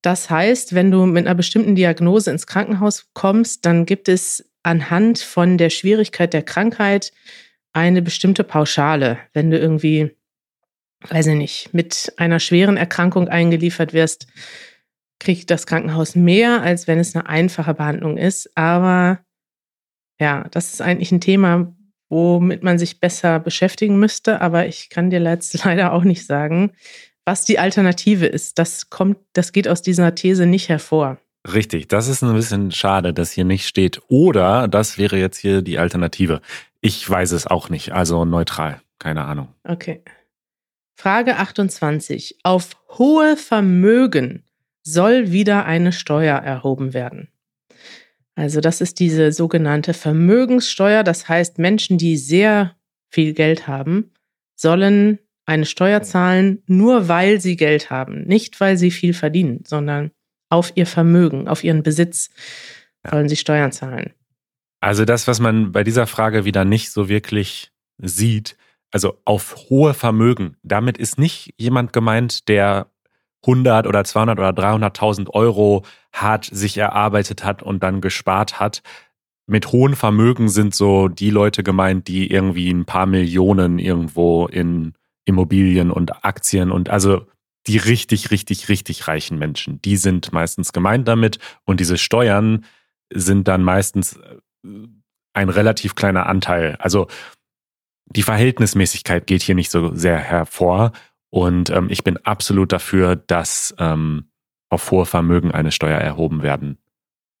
Das 0.00 0.30
heißt, 0.30 0.74
wenn 0.74 0.90
du 0.90 1.04
mit 1.04 1.26
einer 1.26 1.34
bestimmten 1.34 1.74
Diagnose 1.74 2.30
ins 2.30 2.46
Krankenhaus 2.46 3.10
kommst, 3.12 3.66
dann 3.66 3.84
gibt 3.84 4.08
es 4.08 4.48
anhand 4.62 5.18
von 5.18 5.58
der 5.58 5.68
Schwierigkeit 5.68 6.32
der 6.32 6.42
Krankheit 6.42 7.12
eine 7.74 8.00
bestimmte 8.00 8.44
Pauschale. 8.44 9.18
Wenn 9.34 9.50
du 9.50 9.58
irgendwie 9.58 10.16
weiß 11.00 11.26
ich 11.26 11.34
nicht, 11.34 11.74
mit 11.74 12.12
einer 12.16 12.40
schweren 12.40 12.76
Erkrankung 12.76 13.28
eingeliefert 13.28 13.92
wirst, 13.92 14.26
kriegt 15.18 15.50
das 15.50 15.66
Krankenhaus 15.66 16.14
mehr, 16.14 16.62
als 16.62 16.86
wenn 16.86 16.98
es 16.98 17.14
eine 17.14 17.28
einfache 17.28 17.74
Behandlung 17.74 18.16
ist. 18.16 18.50
Aber 18.56 19.20
ja, 20.20 20.46
das 20.50 20.74
ist 20.74 20.80
eigentlich 20.80 21.12
ein 21.12 21.20
Thema, 21.20 21.74
womit 22.08 22.62
man 22.62 22.78
sich 22.78 23.00
besser 23.00 23.40
beschäftigen 23.40 23.98
müsste. 23.98 24.40
Aber 24.40 24.66
ich 24.66 24.90
kann 24.90 25.10
dir 25.10 25.20
leider 25.64 25.92
auch 25.92 26.04
nicht 26.04 26.26
sagen, 26.26 26.72
was 27.24 27.44
die 27.44 27.58
Alternative 27.58 28.26
ist. 28.26 28.58
Das 28.58 28.90
kommt, 28.90 29.18
das 29.32 29.52
geht 29.52 29.68
aus 29.68 29.82
dieser 29.82 30.14
These 30.14 30.46
nicht 30.46 30.68
hervor. 30.68 31.18
Richtig, 31.52 31.88
das 31.88 32.08
ist 32.08 32.22
ein 32.22 32.34
bisschen 32.34 32.72
schade, 32.72 33.14
dass 33.14 33.30
hier 33.30 33.44
nicht 33.44 33.66
steht. 33.66 34.00
Oder 34.08 34.66
das 34.66 34.98
wäre 34.98 35.16
jetzt 35.16 35.38
hier 35.38 35.62
die 35.62 35.78
Alternative. 35.78 36.40
Ich 36.80 37.08
weiß 37.08 37.32
es 37.32 37.46
auch 37.46 37.68
nicht, 37.68 37.92
also 37.92 38.24
neutral, 38.24 38.80
keine 38.98 39.24
Ahnung. 39.24 39.48
Okay. 39.62 40.02
Frage 40.96 41.36
28. 41.36 42.38
Auf 42.42 42.70
hohe 42.98 43.36
Vermögen 43.36 44.45
soll 44.86 45.32
wieder 45.32 45.66
eine 45.66 45.90
Steuer 45.90 46.36
erhoben 46.38 46.94
werden. 46.94 47.28
Also 48.36 48.60
das 48.60 48.80
ist 48.80 49.00
diese 49.00 49.32
sogenannte 49.32 49.94
Vermögenssteuer. 49.94 51.02
Das 51.02 51.28
heißt, 51.28 51.58
Menschen, 51.58 51.98
die 51.98 52.16
sehr 52.16 52.76
viel 53.10 53.32
Geld 53.32 53.66
haben, 53.66 54.12
sollen 54.54 55.18
eine 55.44 55.66
Steuer 55.66 56.02
zahlen, 56.02 56.62
nur 56.66 57.08
weil 57.08 57.40
sie 57.40 57.56
Geld 57.56 57.90
haben. 57.90 58.24
Nicht, 58.26 58.60
weil 58.60 58.76
sie 58.76 58.92
viel 58.92 59.12
verdienen, 59.12 59.64
sondern 59.66 60.12
auf 60.50 60.72
ihr 60.76 60.86
Vermögen, 60.86 61.48
auf 61.48 61.64
ihren 61.64 61.82
Besitz 61.82 62.30
sollen 63.08 63.28
sie 63.28 63.36
Steuern 63.36 63.72
zahlen. 63.72 64.12
Also 64.80 65.04
das, 65.04 65.26
was 65.26 65.40
man 65.40 65.72
bei 65.72 65.82
dieser 65.82 66.06
Frage 66.06 66.44
wieder 66.44 66.64
nicht 66.64 66.92
so 66.92 67.08
wirklich 67.08 67.72
sieht, 67.98 68.56
also 68.92 69.18
auf 69.24 69.56
hohe 69.68 69.94
Vermögen, 69.94 70.56
damit 70.62 70.96
ist 70.96 71.18
nicht 71.18 71.54
jemand 71.58 71.92
gemeint, 71.92 72.48
der 72.48 72.88
100 73.42 73.86
oder 73.86 74.04
200 74.04 74.38
oder 74.38 74.50
300.000 74.50 75.30
Euro 75.30 75.84
hart 76.12 76.46
sich 76.46 76.76
erarbeitet 76.78 77.44
hat 77.44 77.62
und 77.62 77.82
dann 77.82 78.00
gespart 78.00 78.58
hat. 78.58 78.82
Mit 79.46 79.70
hohen 79.70 79.94
Vermögen 79.94 80.48
sind 80.48 80.74
so 80.74 81.08
die 81.08 81.30
Leute 81.30 81.62
gemeint, 81.62 82.08
die 82.08 82.30
irgendwie 82.30 82.70
ein 82.70 82.84
paar 82.84 83.06
Millionen 83.06 83.78
irgendwo 83.78 84.46
in 84.46 84.94
Immobilien 85.24 85.90
und 85.90 86.24
Aktien 86.24 86.72
und 86.72 86.88
also 86.90 87.26
die 87.66 87.78
richtig, 87.78 88.30
richtig, 88.30 88.68
richtig 88.68 89.08
reichen 89.08 89.38
Menschen, 89.38 89.80
die 89.82 89.96
sind 89.96 90.32
meistens 90.32 90.72
gemeint 90.72 91.08
damit 91.08 91.38
und 91.64 91.80
diese 91.80 91.98
Steuern 91.98 92.64
sind 93.12 93.48
dann 93.48 93.62
meistens 93.62 94.16
äh, 94.16 94.68
ein 95.32 95.48
relativ 95.48 95.94
kleiner 95.94 96.26
Anteil. 96.26 96.76
Also 96.78 97.08
die 98.06 98.22
Verhältnismäßigkeit 98.22 99.26
geht 99.26 99.42
hier 99.42 99.54
nicht 99.54 99.70
so 99.70 99.94
sehr 99.94 100.16
hervor 100.16 100.92
und 101.30 101.70
ähm, 101.70 101.88
ich 101.90 102.04
bin 102.04 102.16
absolut 102.18 102.72
dafür, 102.72 103.16
dass 103.16 103.74
ähm, 103.78 104.30
auf 104.68 104.90
hohe 104.90 105.06
Vermögen 105.06 105.50
eine 105.52 105.72
Steuer 105.72 105.98
erhoben 105.98 106.42
werden 106.42 106.78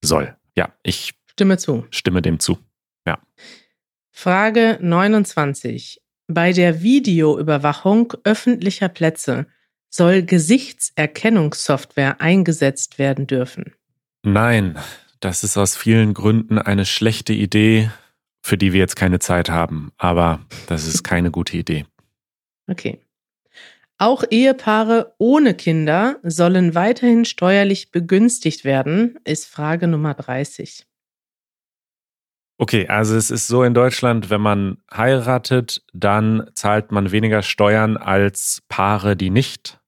soll. 0.02 0.36
Ja, 0.56 0.72
ich 0.82 1.14
stimme 1.26 1.58
zu. 1.58 1.86
Stimme 1.90 2.22
dem 2.22 2.40
zu. 2.40 2.58
Ja. 3.06 3.18
Frage 4.10 4.78
29. 4.80 6.00
Bei 6.28 6.52
der 6.52 6.82
Videoüberwachung 6.82 8.14
öffentlicher 8.24 8.88
Plätze 8.88 9.46
soll 9.90 10.22
Gesichtserkennungssoftware 10.22 12.20
eingesetzt 12.20 12.98
werden 12.98 13.26
dürfen? 13.26 13.72
Nein, 14.22 14.78
das 15.20 15.44
ist 15.44 15.56
aus 15.56 15.76
vielen 15.76 16.14
Gründen 16.14 16.58
eine 16.58 16.84
schlechte 16.84 17.32
Idee, 17.32 17.90
für 18.42 18.58
die 18.58 18.72
wir 18.72 18.80
jetzt 18.80 18.96
keine 18.96 19.18
Zeit 19.20 19.50
haben. 19.50 19.92
Aber 19.96 20.40
das 20.66 20.86
ist 20.86 21.02
keine 21.04 21.30
gute 21.30 21.56
Idee. 21.56 21.86
Okay. 22.68 23.00
Auch 23.98 24.24
Ehepaare 24.30 25.14
ohne 25.18 25.54
Kinder 25.54 26.18
sollen 26.22 26.74
weiterhin 26.74 27.24
steuerlich 27.24 27.90
begünstigt 27.90 28.64
werden, 28.64 29.18
ist 29.24 29.46
Frage 29.46 29.86
Nummer 29.88 30.14
30. 30.14 30.86
Okay, 32.58 32.88
also 32.88 33.16
es 33.16 33.30
ist 33.30 33.48
so 33.48 33.62
in 33.62 33.74
Deutschland, 33.74 34.30
wenn 34.30 34.40
man 34.40 34.78
heiratet, 34.92 35.84
dann 35.92 36.50
zahlt 36.54 36.90
man 36.90 37.12
weniger 37.12 37.42
Steuern 37.42 37.96
als 37.96 38.62
Paare, 38.68 39.16
die 39.16 39.30
nicht 39.30 39.78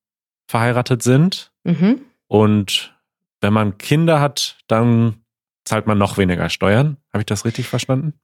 verheiratet 0.49 1.03
sind. 1.03 1.53
Mhm. 1.65 2.03
Und 2.27 2.99
wenn 3.41 3.53
man 3.53 3.79
Kinder 3.79 4.21
hat, 4.21 4.59
dann 4.67 5.23
zahlt 5.65 5.87
man 5.87 5.99
noch 5.99 6.19
weniger 6.19 6.51
Steuern. 6.51 6.99
Habe 7.13 7.23
ich 7.23 7.27
das 7.27 7.45
richtig 7.45 7.69
verstanden? 7.69 8.15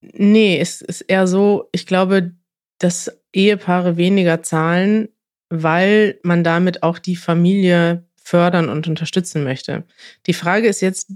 Nee, 0.00 0.58
es 0.58 0.82
ist 0.82 1.02
eher 1.02 1.28
so, 1.28 1.68
ich 1.72 1.86
glaube, 1.86 2.32
dass 2.78 3.10
Ehepaare 3.32 3.96
weniger 3.96 4.42
zahlen, 4.42 5.08
weil 5.54 6.18
man 6.22 6.42
damit 6.44 6.82
auch 6.82 6.98
die 6.98 7.16
Familie 7.16 8.04
fördern 8.16 8.70
und 8.70 8.88
unterstützen 8.88 9.44
möchte. 9.44 9.84
Die 10.26 10.32
Frage 10.32 10.66
ist 10.66 10.80
jetzt, 10.80 11.12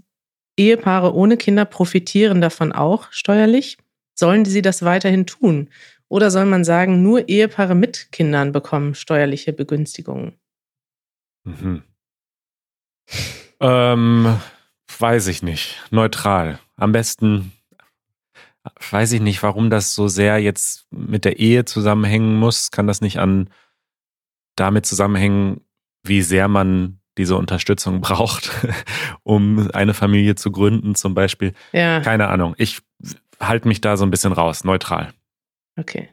Ehepaare 0.58 1.14
ohne 1.14 1.36
Kinder 1.36 1.64
profitieren 1.64 2.40
davon 2.40 2.72
auch 2.72 3.10
steuerlich? 3.12 3.78
Sollen 4.14 4.44
sie 4.44 4.62
das 4.62 4.82
weiterhin 4.82 5.26
tun? 5.26 5.68
Oder 6.08 6.30
soll 6.30 6.44
man 6.44 6.64
sagen, 6.64 7.02
nur 7.02 7.28
Ehepaare 7.28 7.74
mit 7.74 8.12
Kindern 8.12 8.52
bekommen 8.52 8.94
steuerliche 8.94 9.52
Begünstigungen? 9.52 10.34
Mhm. 11.44 11.82
ähm, 13.60 14.40
weiß 14.98 15.28
ich 15.28 15.42
nicht. 15.42 15.82
Neutral. 15.90 16.58
Am 16.76 16.92
besten 16.92 17.52
weiß 18.90 19.12
ich 19.12 19.20
nicht, 19.20 19.42
warum 19.42 19.70
das 19.70 19.94
so 19.94 20.08
sehr 20.08 20.38
jetzt 20.38 20.86
mit 20.90 21.24
der 21.24 21.38
Ehe 21.38 21.64
zusammenhängen 21.64 22.36
muss. 22.36 22.70
Kann 22.70 22.86
das 22.86 23.00
nicht 23.00 23.18
an 23.18 23.48
damit 24.56 24.86
zusammenhängen, 24.86 25.60
wie 26.02 26.22
sehr 26.22 26.48
man 26.48 27.00
diese 27.18 27.36
Unterstützung 27.36 28.00
braucht, 28.02 28.50
um 29.22 29.70
eine 29.72 29.94
Familie 29.94 30.34
zu 30.34 30.50
gründen, 30.50 30.94
zum 30.94 31.14
Beispiel? 31.14 31.52
Ja. 31.72 32.00
Keine 32.00 32.28
Ahnung. 32.28 32.54
Ich 32.58 32.80
halte 33.40 33.68
mich 33.68 33.80
da 33.80 33.96
so 33.96 34.04
ein 34.04 34.10
bisschen 34.10 34.32
raus, 34.32 34.64
neutral. 34.64 35.12
Okay. 35.78 36.08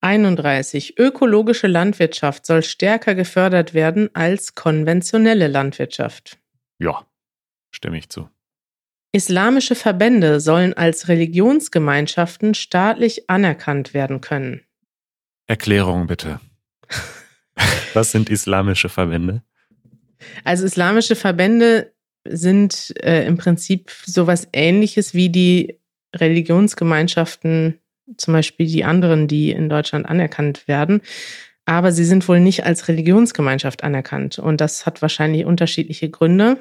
31. 0.00 0.98
Ökologische 0.98 1.66
Landwirtschaft 1.66 2.46
soll 2.46 2.62
stärker 2.62 3.14
gefördert 3.14 3.74
werden 3.74 4.08
als 4.14 4.54
konventionelle 4.54 5.48
Landwirtschaft. 5.48 6.38
Ja, 6.78 7.04
stimme 7.72 7.98
ich 7.98 8.08
zu. 8.08 8.28
Islamische 9.12 9.74
Verbände 9.74 10.40
sollen 10.40 10.74
als 10.74 11.08
Religionsgemeinschaften 11.08 12.54
staatlich 12.54 13.30
anerkannt 13.30 13.94
werden 13.94 14.20
können. 14.20 14.60
Erklärung 15.46 16.06
bitte. 16.06 16.38
Was 17.94 18.12
sind 18.12 18.28
islamische 18.28 18.88
Verbände? 18.88 19.42
Also 20.44 20.64
islamische 20.64 21.16
Verbände 21.16 21.92
sind 22.28 22.92
äh, 23.02 23.26
im 23.26 23.36
Prinzip 23.36 23.90
sowas 24.04 24.48
ähnliches 24.52 25.14
wie 25.14 25.30
die 25.30 25.80
Religionsgemeinschaften 26.14 27.80
zum 28.16 28.34
Beispiel 28.34 28.66
die 28.66 28.84
anderen, 28.84 29.28
die 29.28 29.50
in 29.50 29.68
Deutschland 29.68 30.06
anerkannt 30.06 30.68
werden. 30.68 31.00
Aber 31.64 31.90
sie 31.90 32.04
sind 32.04 32.26
wohl 32.28 32.38
nicht 32.40 32.64
als 32.64 32.86
Religionsgemeinschaft 32.86 33.82
anerkannt. 33.82 34.38
Und 34.38 34.60
das 34.60 34.86
hat 34.86 35.02
wahrscheinlich 35.02 35.44
unterschiedliche 35.44 36.08
Gründe. 36.08 36.58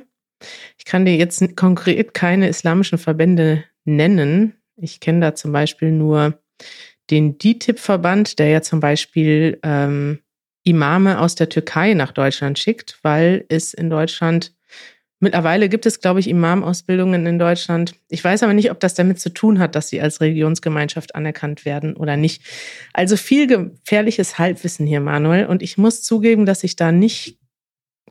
Ich 0.78 0.86
kann 0.86 1.06
dir 1.06 1.16
jetzt 1.16 1.56
konkret 1.56 2.14
keine 2.14 2.50
islamischen 2.50 2.98
Verbände 2.98 3.64
nennen. 3.84 4.56
Ich 4.76 5.00
kenne 5.00 5.22
da 5.22 5.36
zum 5.36 5.52
Beispiel 5.52 5.92
nur 5.92 6.40
den 7.10 7.38
DITIB-Verband, 7.38 8.40
der 8.40 8.50
ja 8.50 8.62
zum 8.62 8.80
Beispiel 8.80 9.60
ähm, 9.64 10.20
Imame 10.64 11.20
aus 11.20 11.36
der 11.36 11.50
Türkei 11.50 11.94
nach 11.94 12.12
Deutschland 12.12 12.58
schickt, 12.58 13.00
weil 13.04 13.46
es 13.50 13.74
in 13.74 13.90
Deutschland 13.90 14.56
Mittlerweile 15.22 15.70
gibt 15.70 15.86
es, 15.86 16.02
glaube 16.02 16.20
ich, 16.20 16.28
Imam-Ausbildungen 16.28 17.26
in 17.26 17.40
Deutschland. 17.40 17.96
Ich 18.10 18.24
weiß 18.24 18.44
aber 18.44 18.54
nicht, 18.54 18.70
ob 18.70 18.80
das 18.82 18.96
damit 18.96 19.20
zu 19.20 19.34
tun 19.34 19.60
hat, 19.60 19.76
dass 19.76 19.88
sie 19.88 20.02
als 20.02 20.20
Religionsgemeinschaft 20.20 21.16
anerkannt 21.16 21.64
werden 21.64 21.96
oder 21.96 22.18
nicht. 22.18 22.44
Also 22.92 23.16
viel 23.16 23.48
gefährliches 23.48 24.38
Halbwissen 24.38 24.86
hier, 24.86 25.00
Manuel. 25.00 25.46
Und 25.46 25.64
ich 25.64 25.78
muss 25.78 26.04
zugeben, 26.04 26.46
dass 26.46 26.64
ich 26.64 26.76
da 26.76 26.92
nicht 26.92 27.40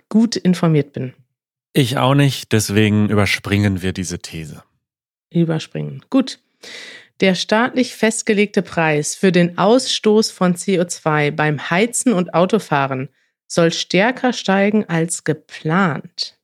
gut 0.08 0.34
informiert 0.34 0.92
bin. 0.92 1.12
Ich 1.74 1.98
auch 1.98 2.14
nicht, 2.14 2.52
deswegen 2.52 3.10
überspringen 3.10 3.82
wir 3.82 3.92
diese 3.92 4.18
These. 4.18 4.62
Überspringen. 5.30 6.02
Gut. 6.08 6.40
Der 7.20 7.34
staatlich 7.34 7.94
festgelegte 7.94 8.62
Preis 8.62 9.14
für 9.14 9.30
den 9.30 9.56
Ausstoß 9.56 10.30
von 10.30 10.56
CO2 10.56 11.30
beim 11.30 11.70
Heizen 11.70 12.12
und 12.12 12.34
Autofahren 12.34 13.08
soll 13.46 13.72
stärker 13.72 14.32
steigen 14.32 14.84
als 14.88 15.24
geplant. 15.24 16.36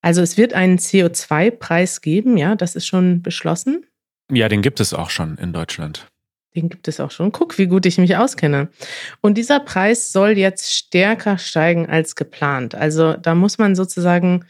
Also 0.00 0.22
es 0.22 0.36
wird 0.36 0.52
einen 0.54 0.78
CO2-Preis 0.78 2.00
geben, 2.00 2.36
ja, 2.36 2.56
das 2.56 2.76
ist 2.76 2.86
schon 2.86 3.22
beschlossen. 3.22 3.86
Ja, 4.30 4.48
den 4.48 4.62
gibt 4.62 4.80
es 4.80 4.94
auch 4.94 5.10
schon 5.10 5.36
in 5.38 5.52
Deutschland. 5.52 6.06
Den 6.54 6.68
gibt 6.68 6.88
es 6.88 7.00
auch 7.00 7.10
schon. 7.10 7.32
Guck, 7.32 7.58
wie 7.58 7.66
gut 7.66 7.84
ich 7.84 7.98
mich 7.98 8.16
auskenne. 8.16 8.68
Und 9.20 9.36
dieser 9.36 9.60
Preis 9.60 10.12
soll 10.12 10.38
jetzt 10.38 10.72
stärker 10.72 11.36
steigen 11.36 11.88
als 11.88 12.14
geplant. 12.14 12.74
Also 12.74 13.14
da 13.14 13.34
muss 13.34 13.58
man 13.58 13.74
sozusagen 13.74 14.44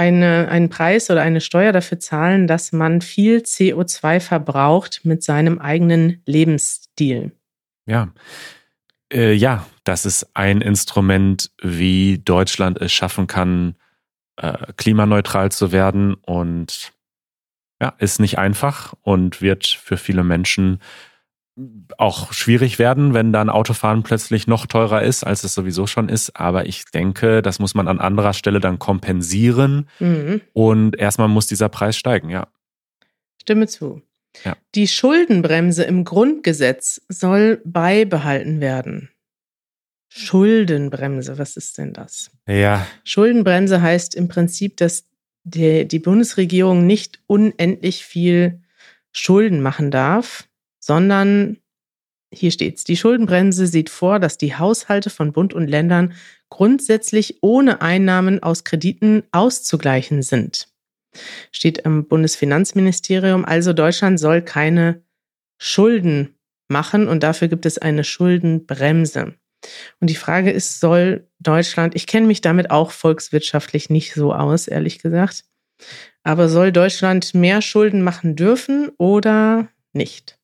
eine, 0.00 0.48
einen 0.48 0.70
Preis 0.70 1.10
oder 1.10 1.20
eine 1.20 1.42
Steuer 1.42 1.72
dafür 1.72 2.00
zahlen, 2.00 2.46
dass 2.46 2.72
man 2.72 3.02
viel 3.02 3.40
CO2 3.40 4.20
verbraucht 4.20 5.02
mit 5.04 5.22
seinem 5.22 5.58
eigenen 5.58 6.22
Lebensstil. 6.24 7.32
Ja. 7.84 8.08
Äh, 9.12 9.34
ja, 9.34 9.66
das 9.84 10.06
ist 10.06 10.30
ein 10.32 10.62
Instrument, 10.62 11.50
wie 11.62 12.18
Deutschland 12.18 12.80
es 12.80 12.94
schaffen 12.94 13.26
kann, 13.26 13.74
äh, 14.36 14.72
klimaneutral 14.78 15.52
zu 15.52 15.70
werden 15.70 16.14
und 16.14 16.92
ja, 17.78 17.92
ist 17.98 18.20
nicht 18.20 18.38
einfach 18.38 18.94
und 19.02 19.42
wird 19.42 19.66
für 19.66 19.98
viele 19.98 20.24
Menschen 20.24 20.80
auch 21.98 22.32
schwierig 22.32 22.78
werden, 22.78 23.14
wenn 23.14 23.32
dann 23.32 23.50
Autofahren 23.50 24.02
plötzlich 24.02 24.46
noch 24.46 24.66
teurer 24.66 25.02
ist, 25.02 25.24
als 25.24 25.44
es 25.44 25.54
sowieso 25.54 25.86
schon 25.86 26.08
ist. 26.08 26.36
Aber 26.36 26.66
ich 26.66 26.84
denke, 26.86 27.42
das 27.42 27.58
muss 27.58 27.74
man 27.74 27.88
an 27.88 28.00
anderer 28.00 28.32
Stelle 28.32 28.60
dann 28.60 28.78
kompensieren. 28.78 29.88
Mhm. 29.98 30.40
Und 30.52 30.98
erstmal 30.98 31.28
muss 31.28 31.46
dieser 31.46 31.68
Preis 31.68 31.96
steigen, 31.96 32.30
ja. 32.30 32.48
Stimme 33.40 33.66
zu. 33.66 34.02
Ja. 34.44 34.56
Die 34.74 34.86
Schuldenbremse 34.86 35.84
im 35.84 36.04
Grundgesetz 36.04 37.00
soll 37.08 37.60
beibehalten 37.64 38.60
werden. 38.60 39.10
Schuldenbremse, 40.08 41.38
was 41.38 41.56
ist 41.56 41.78
denn 41.78 41.92
das? 41.92 42.30
Ja. 42.48 42.86
Schuldenbremse 43.04 43.80
heißt 43.80 44.14
im 44.14 44.28
Prinzip, 44.28 44.76
dass 44.76 45.04
die, 45.44 45.86
die 45.86 45.98
Bundesregierung 46.00 46.86
nicht 46.86 47.20
unendlich 47.26 48.04
viel 48.04 48.60
Schulden 49.12 49.62
machen 49.62 49.90
darf, 49.90 50.48
sondern 50.80 51.58
hier 52.32 52.50
steht's. 52.50 52.84
Die 52.84 52.96
Schuldenbremse 52.96 53.66
sieht 53.66 53.90
vor, 53.90 54.18
dass 54.18 54.38
die 54.38 54.56
Haushalte 54.56 55.10
von 55.10 55.32
Bund 55.32 55.52
und 55.52 55.68
Ländern 55.68 56.14
grundsätzlich 56.48 57.38
ohne 57.42 57.80
Einnahmen 57.80 58.42
aus 58.42 58.64
Krediten 58.64 59.24
auszugleichen 59.32 60.22
sind. 60.22 60.68
Steht 61.50 61.78
im 61.78 62.06
Bundesfinanzministerium. 62.06 63.44
Also 63.44 63.72
Deutschland 63.72 64.20
soll 64.20 64.42
keine 64.42 65.02
Schulden 65.58 66.36
machen 66.68 67.08
und 67.08 67.22
dafür 67.22 67.48
gibt 67.48 67.66
es 67.66 67.78
eine 67.78 68.04
Schuldenbremse. 68.04 69.34
Und 70.00 70.08
die 70.08 70.14
Frage 70.14 70.50
ist, 70.50 70.80
soll 70.80 71.28
Deutschland, 71.40 71.94
ich 71.94 72.06
kenne 72.06 72.26
mich 72.26 72.40
damit 72.40 72.70
auch 72.70 72.92
volkswirtschaftlich 72.92 73.90
nicht 73.90 74.14
so 74.14 74.32
aus, 74.32 74.68
ehrlich 74.68 75.00
gesagt, 75.00 75.44
aber 76.22 76.48
soll 76.48 76.72
Deutschland 76.72 77.34
mehr 77.34 77.60
Schulden 77.60 78.02
machen 78.02 78.36
dürfen 78.36 78.90
oder 78.96 79.68
nicht? 79.92 80.39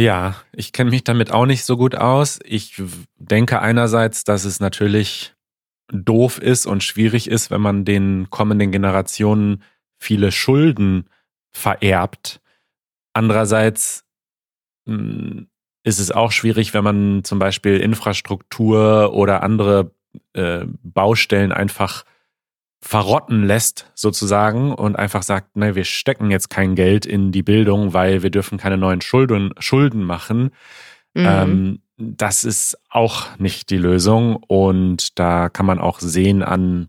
Ja, 0.00 0.34
ich 0.52 0.72
kenne 0.72 0.88
mich 0.88 1.04
damit 1.04 1.30
auch 1.30 1.44
nicht 1.44 1.62
so 1.62 1.76
gut 1.76 1.94
aus. 1.94 2.38
Ich 2.44 2.82
denke 3.18 3.60
einerseits, 3.60 4.24
dass 4.24 4.46
es 4.46 4.58
natürlich 4.58 5.34
doof 5.92 6.38
ist 6.38 6.64
und 6.64 6.82
schwierig 6.82 7.28
ist, 7.28 7.50
wenn 7.50 7.60
man 7.60 7.84
den 7.84 8.30
kommenden 8.30 8.72
Generationen 8.72 9.62
viele 9.98 10.32
Schulden 10.32 11.10
vererbt. 11.50 12.40
Andererseits 13.12 14.06
hm, 14.88 15.48
ist 15.84 15.98
es 15.98 16.10
auch 16.10 16.32
schwierig, 16.32 16.72
wenn 16.72 16.84
man 16.84 17.22
zum 17.22 17.38
Beispiel 17.38 17.76
Infrastruktur 17.76 19.12
oder 19.12 19.42
andere 19.42 19.94
äh, 20.32 20.64
Baustellen 20.82 21.52
einfach 21.52 22.06
verrotten 22.82 23.44
lässt 23.44 23.90
sozusagen 23.94 24.72
und 24.72 24.96
einfach 24.96 25.22
sagt, 25.22 25.56
ne, 25.56 25.74
wir 25.74 25.84
stecken 25.84 26.30
jetzt 26.30 26.48
kein 26.48 26.74
Geld 26.74 27.04
in 27.04 27.30
die 27.30 27.42
Bildung, 27.42 27.92
weil 27.92 28.22
wir 28.22 28.30
dürfen 28.30 28.58
keine 28.58 28.78
neuen 28.78 29.02
Schulden, 29.02 29.52
Schulden 29.58 30.02
machen. 30.02 30.50
Mhm. 31.14 31.26
Ähm, 31.26 31.82
das 31.98 32.44
ist 32.44 32.78
auch 32.88 33.38
nicht 33.38 33.68
die 33.68 33.76
Lösung 33.76 34.36
und 34.36 35.18
da 35.18 35.50
kann 35.50 35.66
man 35.66 35.78
auch 35.78 36.00
sehen 36.00 36.42
an 36.42 36.88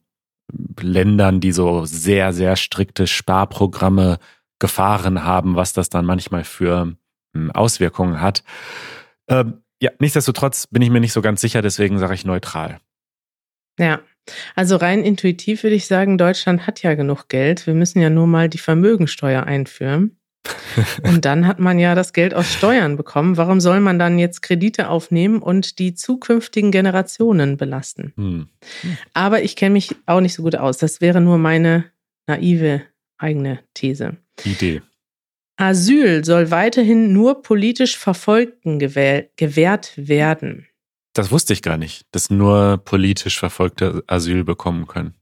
Ländern, 0.80 1.42
die 1.42 1.52
so 1.52 1.86
sehr, 1.86 2.34
sehr 2.34 2.56
strikte 2.56 3.08
Sparprogramme 3.08 4.20
gefahren 4.60 5.24
haben, 5.24 5.56
was 5.56 5.74
das 5.74 5.90
dann 5.90 6.06
manchmal 6.06 6.46
für 6.46 6.96
hm, 7.34 7.52
Auswirkungen 7.52 8.22
hat. 8.22 8.44
Ähm, 9.28 9.64
ja, 9.82 9.92
nichtsdestotrotz 10.00 10.68
bin 10.68 10.82
ich 10.82 10.90
mir 10.90 11.00
nicht 11.02 11.14
so 11.14 11.22
ganz 11.22 11.42
sicher, 11.42 11.62
deswegen 11.62 12.00
sage 12.00 12.14
ich 12.14 12.26
neutral. 12.26 12.80
Ja, 13.80 14.00
also 14.56 14.76
rein 14.76 15.04
intuitiv 15.04 15.64
würde 15.64 15.76
ich 15.76 15.88
sagen, 15.88 16.18
Deutschland 16.18 16.68
hat 16.68 16.84
ja 16.84 16.94
genug 16.96 17.28
Geld. 17.28 17.68
Wir 17.68 17.74
müssen 17.74 18.02
ja 18.02 18.10
nur 18.10 18.28
mal 18.28 18.50
die 18.50 18.58
Vermögensteuer 18.58 19.44
einführen. 19.44 20.18
und 21.04 21.26
dann 21.26 21.46
hat 21.46 21.60
man 21.60 21.78
ja 21.78 21.94
das 21.94 22.14
Geld 22.14 22.34
aus 22.34 22.52
Steuern 22.52 22.98
bekommen. 22.98 23.38
Warum 23.38 23.62
soll 23.62 23.80
man 23.80 24.00
dann 24.00 24.18
jetzt 24.18 24.42
Kredite 24.42 24.90
aufnehmen 24.90 25.40
und 25.42 25.78
die 25.78 25.94
zukünftigen 25.94 26.72
Generationen 26.72 27.58
belasten? 27.58 28.14
Hm. 28.16 28.48
Aber 29.14 29.44
ich 29.44 29.56
kenne 29.56 29.74
mich 29.74 29.96
auch 30.08 30.22
nicht 30.22 30.34
so 30.34 30.44
gut 30.44 30.56
aus. 30.56 30.78
Das 30.78 31.00
wäre 31.00 31.22
nur 31.22 31.38
meine 31.38 31.86
naive 32.28 32.82
eigene 33.18 33.60
These. 33.76 34.18
Idee. 34.44 34.82
Asyl 35.58 36.26
soll 36.26 36.50
weiterhin 36.50 37.14
nur 37.14 37.44
politisch 37.44 37.98
Verfolgten 37.98 38.80
gewährt 38.80 39.94
werden. 39.96 40.68
Das 41.14 41.32
wusste 41.32 41.54
ich 41.54 41.62
gar 41.62 41.78
nicht, 41.78 42.06
dass 42.12 42.30
nur 42.30 42.78
politisch 42.84 43.38
Verfolgte 43.38 44.04
Asyl 44.08 44.44
bekommen 44.44 44.88
können. 44.88 45.14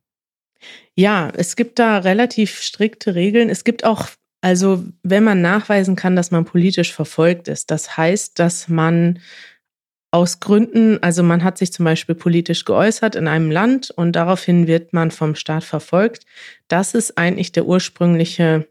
Ja, 0.95 1.32
es 1.36 1.56
gibt 1.56 1.80
da 1.80 1.99
relativ 1.99 2.62
strikte 2.62 3.15
Regeln. 3.15 3.49
Es 3.49 3.63
gibt 3.63 3.84
auch, 3.84 4.08
also 4.41 4.84
wenn 5.04 5.23
man 5.23 5.41
nachweisen 5.41 5.95
kann, 5.95 6.15
dass 6.15 6.32
man 6.32 6.45
politisch 6.45 6.93
verfolgt 6.93 7.47
ist, 7.47 7.71
das 7.71 7.97
heißt, 7.97 8.38
dass 8.38 8.67
man 8.67 9.19
aus 10.12 10.39
Gründen, 10.39 11.02
also 11.04 11.21
man 11.23 11.43
hat 11.43 11.58
sich 11.58 11.71
zum 11.71 11.86
Beispiel 11.86 12.15
politisch 12.15 12.65
geäußert 12.65 13.15
in 13.15 13.28
einem 13.28 13.52
Land 13.52 13.91
und 13.91 14.13
daraufhin 14.13 14.67
wird 14.67 14.91
man 14.91 15.12
vom 15.12 15.36
Staat 15.36 15.63
verfolgt. 15.63 16.25
Das 16.67 16.95
ist 16.95 17.17
eigentlich 17.17 17.52
der 17.52 17.65
ursprüngliche 17.65 18.67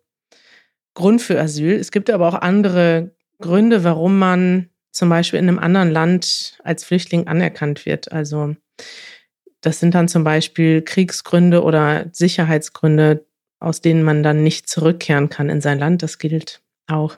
Grund 0.94 1.22
für 1.22 1.40
Asyl. 1.40 1.74
Es 1.74 1.92
gibt 1.92 2.10
aber 2.10 2.28
auch 2.28 2.34
andere 2.34 3.14
Gründe, 3.40 3.84
warum 3.84 4.18
man 4.18 4.68
zum 4.98 5.08
Beispiel 5.08 5.38
in 5.38 5.48
einem 5.48 5.58
anderen 5.58 5.90
Land 5.90 6.58
als 6.64 6.84
Flüchtling 6.84 7.26
anerkannt 7.26 7.86
wird. 7.86 8.12
Also 8.12 8.56
das 9.60 9.80
sind 9.80 9.94
dann 9.94 10.08
zum 10.08 10.24
Beispiel 10.24 10.82
Kriegsgründe 10.82 11.62
oder 11.62 12.06
Sicherheitsgründe, 12.12 13.24
aus 13.60 13.80
denen 13.80 14.02
man 14.02 14.22
dann 14.22 14.42
nicht 14.42 14.68
zurückkehren 14.68 15.28
kann 15.28 15.48
in 15.48 15.60
sein 15.60 15.78
Land. 15.78 16.02
Das 16.02 16.18
gilt 16.18 16.60
auch. 16.88 17.16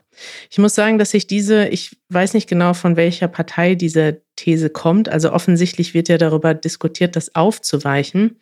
Ich 0.50 0.58
muss 0.58 0.74
sagen, 0.74 0.98
dass 0.98 1.14
ich 1.14 1.26
diese, 1.26 1.68
ich 1.68 1.96
weiß 2.10 2.34
nicht 2.34 2.48
genau, 2.48 2.74
von 2.74 2.96
welcher 2.96 3.28
Partei 3.28 3.74
diese 3.74 4.20
These 4.36 4.68
kommt. 4.68 5.08
Also 5.08 5.32
offensichtlich 5.32 5.94
wird 5.94 6.08
ja 6.08 6.18
darüber 6.18 6.54
diskutiert, 6.54 7.16
das 7.16 7.34
aufzuweichen. 7.34 8.40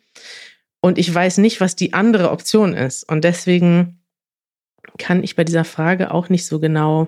Und 0.81 0.97
ich 0.97 1.13
weiß 1.13 1.37
nicht, 1.37 1.61
was 1.61 1.75
die 1.75 1.93
andere 1.93 2.31
Option 2.31 2.73
ist. 2.73 3.03
Und 3.09 3.23
deswegen 3.23 4.01
kann 4.97 5.23
ich 5.23 5.35
bei 5.35 5.43
dieser 5.43 5.65
Frage 5.65 6.11
auch 6.11 6.29
nicht 6.29 6.45
so 6.45 6.59
genau 6.59 7.07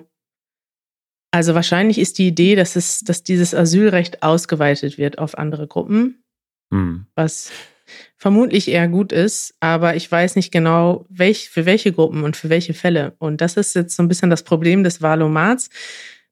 also 1.32 1.54
wahrscheinlich 1.54 1.98
ist 1.98 2.18
die 2.18 2.28
Idee, 2.28 2.54
dass 2.54 2.76
es, 2.76 3.00
dass 3.00 3.22
dieses 3.22 3.54
Asylrecht 3.54 4.22
ausgeweitet 4.22 4.98
wird 4.98 5.18
auf 5.18 5.36
andere 5.36 5.66
Gruppen, 5.66 6.22
hm. 6.70 7.06
was 7.14 7.50
vermutlich 8.16 8.68
eher 8.68 8.86
gut 8.86 9.12
ist, 9.12 9.54
aber 9.60 9.96
ich 9.96 10.10
weiß 10.10 10.36
nicht 10.36 10.52
genau, 10.52 11.06
welch, 11.08 11.48
für 11.50 11.66
welche 11.66 11.92
Gruppen 11.92 12.22
und 12.22 12.36
für 12.36 12.50
welche 12.50 12.74
Fälle. 12.74 13.14
Und 13.18 13.40
das 13.40 13.56
ist 13.56 13.74
jetzt 13.74 13.96
so 13.96 14.02
ein 14.02 14.08
bisschen 14.08 14.30
das 14.30 14.44
Problem 14.44 14.84
des 14.84 15.02
Valomats, 15.02 15.70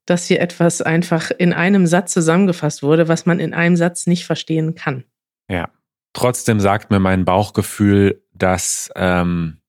dass 0.05 0.27
hier 0.27 0.39
etwas 0.39 0.81
einfach 0.81 1.31
in 1.37 1.51
einem 1.51 1.87
Satz 1.87 2.13
zusammengefasst 2.13 2.83
wurde, 2.83 3.07
was 3.07 3.25
man 3.25 3.39
in 3.39 3.53
einem 3.53 3.75
Satz 3.75 4.07
nicht 4.07 4.25
verstehen 4.25 4.75
kann. 4.75 5.03
Ja. 5.49 5.69
Trotzdem 6.13 6.59
sagt 6.59 6.91
mir 6.91 6.99
mein 6.99 7.23
Bauchgefühl, 7.23 8.21
dass 8.33 8.91
ähm, 8.95 9.60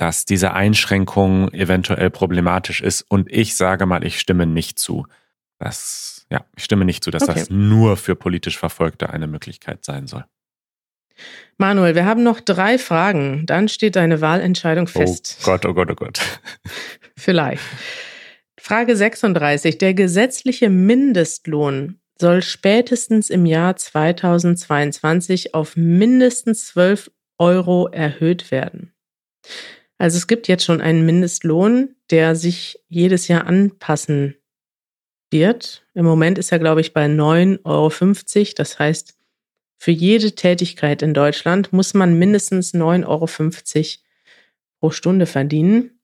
dass 0.00 0.24
diese 0.24 0.54
Einschränkung 0.54 1.52
eventuell 1.52 2.08
problematisch 2.08 2.80
ist. 2.80 3.02
Und 3.02 3.30
ich 3.30 3.54
sage 3.54 3.84
mal, 3.84 4.02
ich 4.02 4.18
stimme 4.18 4.46
nicht 4.46 4.78
zu. 4.78 5.06
Das, 5.58 6.26
ja, 6.30 6.46
ich 6.56 6.64
stimme 6.64 6.86
nicht 6.86 7.04
zu, 7.04 7.10
dass 7.10 7.24
okay. 7.24 7.34
das 7.34 7.50
nur 7.50 7.98
für 7.98 8.16
politisch 8.16 8.56
Verfolgte 8.56 9.10
eine 9.10 9.26
Möglichkeit 9.26 9.84
sein 9.84 10.06
soll. 10.06 10.24
Manuel, 11.58 11.94
wir 11.94 12.06
haben 12.06 12.22
noch 12.22 12.40
drei 12.40 12.78
Fragen. 12.78 13.44
Dann 13.44 13.68
steht 13.68 13.96
deine 13.96 14.22
Wahlentscheidung 14.22 14.86
oh 14.86 14.98
fest. 14.98 15.36
Oh 15.42 15.44
Gott, 15.44 15.66
oh 15.66 15.74
Gott, 15.74 15.90
oh 15.90 15.94
Gott. 15.94 16.20
Vielleicht. 17.18 17.62
Frage 18.58 18.96
36. 18.96 19.76
Der 19.76 19.92
gesetzliche 19.92 20.70
Mindestlohn 20.70 22.00
soll 22.18 22.40
spätestens 22.40 23.28
im 23.28 23.44
Jahr 23.44 23.76
2022 23.76 25.54
auf 25.54 25.76
mindestens 25.76 26.68
12 26.68 27.10
Euro 27.38 27.88
erhöht 27.88 28.50
werden. 28.50 28.94
Also 30.00 30.16
es 30.16 30.26
gibt 30.26 30.48
jetzt 30.48 30.64
schon 30.64 30.80
einen 30.80 31.04
Mindestlohn, 31.04 31.94
der 32.08 32.34
sich 32.34 32.82
jedes 32.88 33.28
Jahr 33.28 33.46
anpassen 33.46 34.34
wird. 35.30 35.86
Im 35.92 36.06
Moment 36.06 36.38
ist 36.38 36.50
er, 36.52 36.58
glaube 36.58 36.80
ich, 36.80 36.94
bei 36.94 37.04
9,50 37.04 37.66
Euro. 37.66 38.52
Das 38.56 38.78
heißt, 38.78 39.18
für 39.76 39.90
jede 39.90 40.34
Tätigkeit 40.34 41.02
in 41.02 41.12
Deutschland 41.12 41.74
muss 41.74 41.92
man 41.92 42.18
mindestens 42.18 42.72
9,50 42.72 42.78
Euro 43.08 43.26
pro 44.80 44.90
Stunde 44.90 45.26
verdienen. 45.26 46.00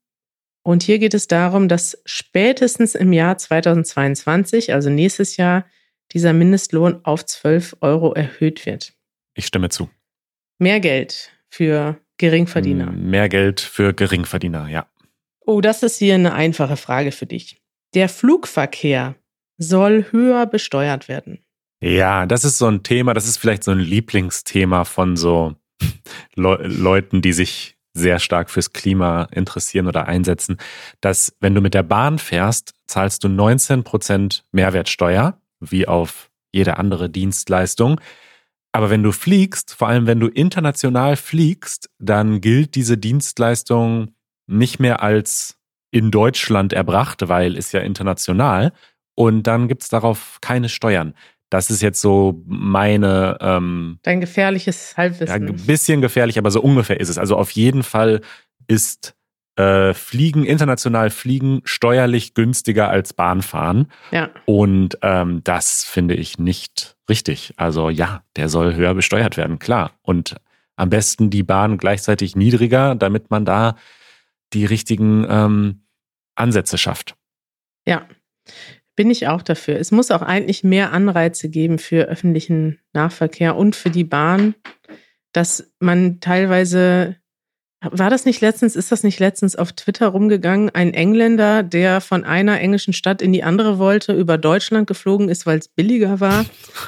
Und 0.63 0.83
hier 0.83 0.99
geht 0.99 1.15
es 1.15 1.27
darum, 1.27 1.67
dass 1.67 1.99
spätestens 2.05 2.95
im 2.97 3.15
Jahr 3.15 3.39
2022, 3.39 4.75
also 4.75 4.91
nächstes 4.91 5.39
Jahr, 5.39 5.65
dieser 6.13 6.35
Mindestlohn 6.35 7.01
auf 7.05 7.25
12 7.25 7.79
Euro 7.81 8.13
erhöht 8.13 8.67
wird. 8.67 8.93
Ich 9.33 9.47
stimme 9.47 9.71
zu. 9.71 9.89
Mehr 10.59 10.81
Geld 10.81 11.31
für 11.49 11.99
Geringverdiener. 12.19 12.91
Mehr 12.93 13.29
Geld 13.29 13.61
für 13.61 13.93
Geringverdiener, 13.93 14.69
ja. 14.69 14.87
Oh, 15.41 15.61
das 15.61 15.83
ist 15.83 15.99
hier 15.99 16.15
eine 16.15 16.35
einfache 16.35 16.77
Frage 16.77 17.13
für 17.13 17.27
dich. 17.27 17.61
Der 17.95 18.09
Flugverkehr 18.09 19.15
soll 19.59 20.07
höher 20.11 20.47
besteuert 20.47 21.09
werden. 21.09 21.39
Ja, 21.81 22.27
das 22.27 22.45
ist 22.45 22.59
so 22.59 22.67
ein 22.67 22.83
Thema, 22.83 23.15
das 23.15 23.29
ist 23.29 23.37
vielleicht 23.37 23.65
so 23.65 23.71
ein 23.71 23.79
Lieblingsthema 23.79 24.85
von 24.85 25.17
so 25.17 25.55
Le 26.35 26.57
Leuten, 26.67 27.23
die 27.23 27.33
sich 27.33 27.77
sehr 27.93 28.19
stark 28.19 28.51
fürs 28.51 28.73
Klima 28.73 29.29
interessieren 29.33 29.87
oder 29.87 30.07
einsetzen, 30.07 30.59
dass 31.01 31.35
wenn 31.41 31.55
du 31.55 31.61
mit 31.61 31.75
der 31.75 31.83
Bahn 31.83 32.19
fährst, 32.19 32.75
zahlst 32.87 33.25
du 33.25 33.29
19 33.29 33.85
Prozent 33.85 34.45
Mehrwertsteuer, 34.53 35.41
wie 35.61 35.89
auf 35.89 36.31
jede 36.53 36.77
andere 36.77 37.09
Dienstleistung. 37.09 38.01
Aber 38.77 38.91
wenn 38.91 39.03
du 39.03 39.11
fliegst, 39.11 39.75
vor 39.75 39.89
allem 39.89 40.07
wenn 40.07 40.21
du 40.21 40.27
international 40.27 41.17
fliegst, 41.17 41.89
dann 41.99 42.43
gilt 42.43 42.75
diese 42.75 42.99
Dienstleistung 42.99 44.11
nicht 44.47 44.81
mehr 44.81 45.03
als 45.03 45.57
in 45.91 46.11
Deutschland 46.11 46.75
erbracht, 46.75 47.27
weil 47.27 47.57
ist 47.57 47.73
ja 47.73 47.81
international. 47.81 48.75
Und 49.15 49.45
dann 49.45 49.69
gibt's 49.69 49.89
darauf 49.89 50.43
keine 50.43 50.69
Steuern. 50.69 51.15
Das 51.49 51.71
ist 51.71 51.81
jetzt 51.81 52.03
so 52.03 52.43
meine. 52.45 53.39
Ähm, 53.41 53.99
Dein 54.03 54.21
gefährliches 54.21 54.95
Halbwissen. 54.95 55.29
Ja, 55.29 55.35
ein 55.37 55.57
bisschen 55.67 56.03
gefährlich, 56.03 56.37
aber 56.37 56.51
so 56.51 56.61
ungefähr 56.61 57.01
ist 57.01 57.09
es. 57.09 57.17
Also 57.17 57.35
auf 57.39 57.53
jeden 57.53 57.83
Fall 57.83 58.21
ist 58.67 59.15
äh, 59.57 59.95
Fliegen, 59.95 60.45
international 60.45 61.09
Fliegen 61.09 61.63
steuerlich 61.65 62.35
günstiger 62.35 62.91
als 62.91 63.15
Bahnfahren. 63.15 63.91
Ja. 64.11 64.29
Und 64.45 64.99
ähm, 65.01 65.41
das 65.45 65.83
finde 65.83 66.15
ich 66.15 66.39
nicht 66.39 66.96
richtig. 67.09 67.55
Also 67.57 67.91
ja, 67.91 68.23
der 68.37 68.49
soll 68.49 68.75
höher 68.75 68.95
besteuert 68.95 69.37
werden, 69.37 69.59
klar. 69.59 69.93
Und 70.03 70.37
am 70.77 70.91
besten 70.91 71.31
die 71.31 71.43
Bahn 71.43 71.79
gleichzeitig 71.79 72.37
niedriger, 72.37 72.95
damit 72.95 73.31
man 73.31 73.45
da 73.45 73.77
die 74.53 74.65
richtigen 74.65 75.27
ähm, 75.29 75.87
Ansätze 76.35 76.79
schafft. 76.79 77.17
Ja, 77.87 78.07
bin 78.95 79.11
ich 79.11 79.29
auch 79.29 79.43
dafür. 79.43 79.79
Es 79.79 79.91
muss 79.93 80.11
auch 80.11 80.23
eigentlich 80.23 80.65
mehr 80.65 80.93
Anreize 80.93 81.49
geben 81.49 81.79
für 81.79 82.05
öffentlichen 82.05 82.81
Nahverkehr 82.93 83.57
und 83.57 83.77
für 83.77 83.91
die 83.91 84.05
Bahn, 84.05 84.55
dass 85.33 85.71
man 85.81 86.21
teilweise 86.21 87.17
war 87.93 88.11
das 88.11 88.25
nicht 88.25 88.41
letztens, 88.41 88.77
ist 88.77 88.93
das 88.93 89.03
nicht 89.03 89.19
letztens 89.19 89.57
auf 89.57 89.73
Twitter 89.73 90.09
rumgegangen? 90.09 90.71
Ein 90.71 90.95
Engländer, 90.95 91.63
der 91.63 92.01
von 92.01 92.25
einer 92.25 92.61
englischen 92.61 92.93
Stadt 92.93 93.23
in 93.23 93.33
die 93.33 93.43
andere 93.43 93.79
wollte, 93.79 94.13
über 94.13 94.39
Deutschland 94.39 94.87
geflogen 94.87 95.29
ist, 95.29 95.47
weil 95.47 95.59
es 95.59 95.69
billiger 95.69 96.21
war, 96.21 96.45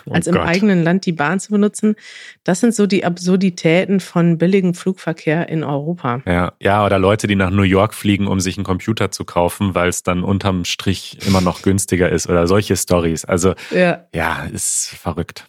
oh 0.06 0.12
als 0.12 0.26
im 0.26 0.34
Gott. 0.34 0.46
eigenen 0.46 0.82
Land 0.82 1.06
die 1.06 1.12
Bahn 1.12 1.40
zu 1.40 1.50
benutzen. 1.50 1.96
Das 2.44 2.60
sind 2.60 2.74
so 2.74 2.86
die 2.86 3.04
Absurditäten 3.04 4.00
von 4.00 4.38
billigem 4.38 4.74
Flugverkehr 4.74 5.48
in 5.48 5.64
Europa. 5.64 6.22
Ja, 6.26 6.52
ja, 6.60 6.84
oder 6.84 6.98
Leute, 6.98 7.26
die 7.26 7.36
nach 7.36 7.50
New 7.50 7.62
York 7.62 7.94
fliegen, 7.94 8.26
um 8.26 8.40
sich 8.40 8.56
einen 8.56 8.64
Computer 8.64 9.10
zu 9.10 9.24
kaufen, 9.24 9.74
weil 9.74 9.88
es 9.88 10.02
dann 10.02 10.22
unterm 10.22 10.64
Strich 10.64 11.18
immer 11.26 11.40
noch 11.40 11.62
günstiger 11.62 12.10
ist 12.10 12.28
oder 12.28 12.46
solche 12.46 12.76
Stories. 12.76 13.24
Also, 13.24 13.54
ja, 13.70 14.06
ja 14.14 14.44
ist 14.44 14.88
verrückt. 14.88 15.46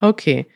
Okay. 0.00 0.46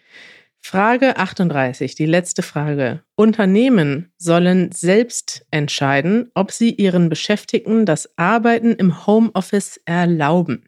Frage 0.63 1.17
38, 1.17 1.95
die 1.95 2.07
letzte 2.07 2.43
Frage. 2.43 3.03
Unternehmen 3.17 4.13
sollen 4.19 4.71
selbst 4.73 5.47
entscheiden, 5.51 6.31
ob 6.35 6.53
sie 6.53 6.71
ihren 6.71 7.09
Beschäftigten 7.09 7.87
das 7.87 8.17
Arbeiten 8.17 8.73
im 8.73 9.07
Homeoffice 9.07 9.81
erlauben. 9.85 10.67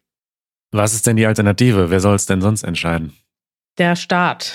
Was 0.72 0.94
ist 0.94 1.06
denn 1.06 1.16
die 1.16 1.26
Alternative? 1.26 1.90
Wer 1.90 2.00
soll 2.00 2.16
es 2.16 2.26
denn 2.26 2.40
sonst 2.40 2.62
entscheiden? 2.62 3.12
Der 3.78 3.94
Staat. 3.94 4.52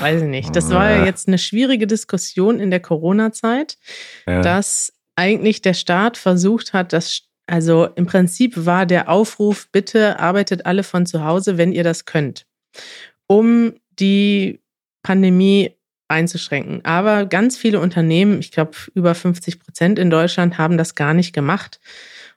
Weiß 0.00 0.22
ich 0.22 0.28
nicht. 0.28 0.54
Das 0.56 0.70
war 0.70 0.90
ja 0.90 1.04
jetzt 1.04 1.28
eine 1.28 1.38
schwierige 1.38 1.86
Diskussion 1.86 2.58
in 2.58 2.70
der 2.70 2.80
Corona-Zeit, 2.80 3.78
ja. 4.26 4.42
dass 4.42 4.92
eigentlich 5.14 5.62
der 5.62 5.74
Staat 5.74 6.16
versucht 6.16 6.72
hat, 6.72 6.92
dass 6.92 7.22
also 7.46 7.86
im 7.96 8.06
Prinzip 8.06 8.64
war 8.64 8.86
der 8.86 9.08
Aufruf, 9.08 9.68
bitte 9.72 10.18
arbeitet 10.20 10.66
alle 10.66 10.82
von 10.82 11.06
zu 11.06 11.24
Hause, 11.24 11.58
wenn 11.58 11.72
ihr 11.72 11.82
das 11.82 12.04
könnt, 12.04 12.46
um 13.26 13.74
die 14.00 14.60
Pandemie 15.02 15.76
einzuschränken. 16.08 16.84
Aber 16.84 17.26
ganz 17.26 17.56
viele 17.56 17.80
Unternehmen, 17.80 18.40
ich 18.40 18.50
glaube 18.50 18.72
über 18.94 19.14
50 19.14 19.60
Prozent 19.60 19.98
in 19.98 20.10
Deutschland, 20.10 20.58
haben 20.58 20.76
das 20.76 20.94
gar 20.94 21.14
nicht 21.14 21.32
gemacht. 21.32 21.80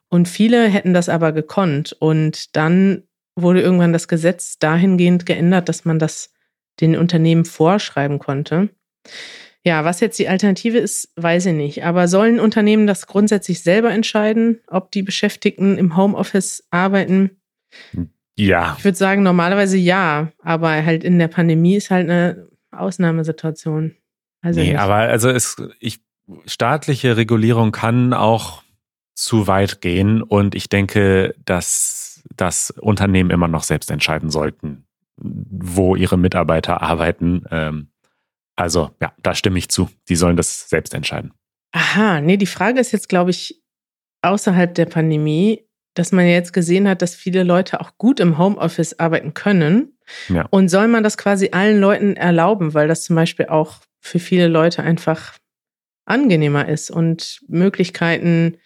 Und 0.10 0.28
viele 0.28 0.68
hätten 0.68 0.94
das 0.94 1.10
aber 1.10 1.32
gekonnt. 1.32 1.96
Und 2.00 2.56
dann 2.56 3.04
wurde 3.36 3.62
irgendwann 3.62 3.94
das 3.94 4.08
Gesetz 4.08 4.60
dahingehend 4.60 5.26
geändert, 5.26 5.70
dass 5.70 5.86
man 5.86 5.98
das 5.98 6.32
den 6.80 6.96
Unternehmen 6.96 7.46
vorschreiben 7.46 8.20
konnte. 8.20 8.70
Ja, 9.66 9.86
was 9.86 10.02
jetzt 10.02 10.20
die 10.20 10.28
Alternative 10.28 10.78
ist, 10.78 11.12
weiß 11.16 11.48
ich 11.48 11.54
nicht. 11.54 11.84
Aber 11.86 12.08
sollen 12.08 12.40
Unternehmen 12.40 12.86
das 12.86 13.08
grundsätzlich 13.08 13.64
selber 13.64 13.92
entscheiden, 13.92 14.60
ob 14.68 14.92
die 14.92 15.04
Beschäftigten 15.04 15.78
im 15.78 15.96
Homeoffice 15.96 16.68
arbeiten? 16.70 17.42
Ja. 18.36 18.76
Ich 18.78 18.84
würde 18.84 18.98
sagen, 18.98 19.24
normalerweise 19.24 19.78
ja, 19.78 20.32
aber 20.42 20.70
halt 20.86 21.04
in 21.04 21.20
der 21.20 21.28
Pandemie 21.28 21.76
ist 21.76 21.92
halt 21.92 22.10
eine 22.10 22.48
Ausnahmesituation. 22.72 23.96
Also 24.42 24.60
nee, 24.60 24.72
nicht. 24.72 24.80
aber 24.80 24.96
also 24.96 25.30
es, 25.30 25.56
ich, 25.80 26.02
staatliche 26.46 27.16
Regulierung 27.18 27.72
kann 27.72 28.14
auch 28.14 28.64
zu 29.16 29.48
weit 29.48 29.82
gehen 29.82 30.22
und 30.22 30.56
ich 30.56 30.70
denke, 30.70 31.36
dass 31.46 32.24
das 32.36 32.72
Unternehmen 32.72 33.30
immer 33.30 33.48
noch 33.48 33.64
selbst 33.64 33.92
entscheiden 33.92 34.30
sollten, 34.30 34.86
wo 35.18 35.96
ihre 35.96 36.18
Mitarbeiter 36.18 36.82
arbeiten. 36.82 37.46
Ähm, 37.52 37.90
also 38.56 38.92
ja, 39.02 39.14
da 39.22 39.36
stimme 39.36 39.60
ich 39.60 39.70
zu. 39.70 39.90
Die 40.10 40.16
sollen 40.16 40.38
das 40.38 40.70
selbst 40.70 40.94
entscheiden. 40.94 41.34
Aha, 41.72 42.22
nee, 42.22 42.38
die 42.38 42.46
Frage 42.46 42.80
ist 42.80 42.92
jetzt, 42.92 43.10
glaube 43.10 43.32
ich, 43.32 43.62
außerhalb 44.22 44.74
der 44.74 44.86
Pandemie, 44.86 45.68
dass 45.94 46.12
man 46.12 46.28
jetzt 46.28 46.54
gesehen 46.54 46.88
hat, 46.88 47.02
dass 47.02 47.16
viele 47.16 47.44
Leute 47.44 47.80
auch 47.82 47.98
gut 47.98 48.20
im 48.20 48.38
Homeoffice 48.38 49.00
arbeiten 49.00 49.34
können. 49.34 49.98
Ja. 50.30 50.48
Und 50.50 50.70
soll 50.70 50.88
man 50.88 51.04
das 51.04 51.18
quasi 51.18 51.50
allen 51.52 51.80
Leuten 51.80 52.16
erlauben, 52.16 52.74
weil 52.74 52.88
das 52.88 53.04
zum 53.04 53.16
Beispiel 53.16 53.48
auch 53.48 53.82
für 54.00 54.20
viele 54.20 54.48
Leute 54.48 54.84
einfach 54.84 55.38
angenehmer 56.06 56.68
ist 56.68 56.92
und 56.92 57.42
Möglichkeiten, 57.48 58.58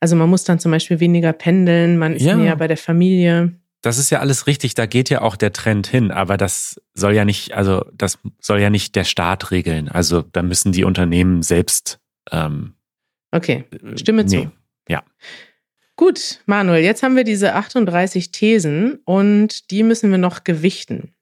also 0.00 0.14
man 0.14 0.30
muss 0.30 0.44
dann 0.44 0.60
zum 0.60 0.70
Beispiel 0.70 1.00
weniger 1.00 1.32
pendeln, 1.32 1.98
man 1.98 2.14
ist 2.14 2.22
ja. 2.22 2.36
näher 2.36 2.56
bei 2.56 2.68
der 2.68 2.76
Familie. 2.76 3.52
Das 3.82 3.98
ist 3.98 4.10
ja 4.10 4.20
alles 4.20 4.46
richtig, 4.46 4.74
da 4.74 4.86
geht 4.86 5.10
ja 5.10 5.20
auch 5.20 5.36
der 5.36 5.52
Trend 5.52 5.86
hin, 5.86 6.10
aber 6.10 6.36
das 6.36 6.80
soll 6.94 7.14
ja 7.14 7.24
nicht, 7.24 7.52
also 7.52 7.84
das 7.92 8.18
soll 8.40 8.60
ja 8.60 8.70
nicht 8.70 8.94
der 8.96 9.04
Staat 9.04 9.50
regeln. 9.50 9.88
Also 9.88 10.22
da 10.22 10.42
müssen 10.42 10.72
die 10.72 10.84
Unternehmen 10.84 11.42
selbst. 11.42 11.98
Ähm, 12.30 12.74
okay, 13.32 13.64
stimme 13.96 14.22
nee. 14.24 14.28
zu. 14.28 14.52
Ja. 14.88 15.02
Gut, 15.96 16.40
Manuel, 16.46 16.82
jetzt 16.82 17.02
haben 17.02 17.16
wir 17.16 17.24
diese 17.24 17.54
38 17.54 18.32
Thesen 18.32 18.98
und 19.04 19.70
die 19.70 19.82
müssen 19.82 20.10
wir 20.10 20.18
noch 20.18 20.42
gewichten. 20.42 21.14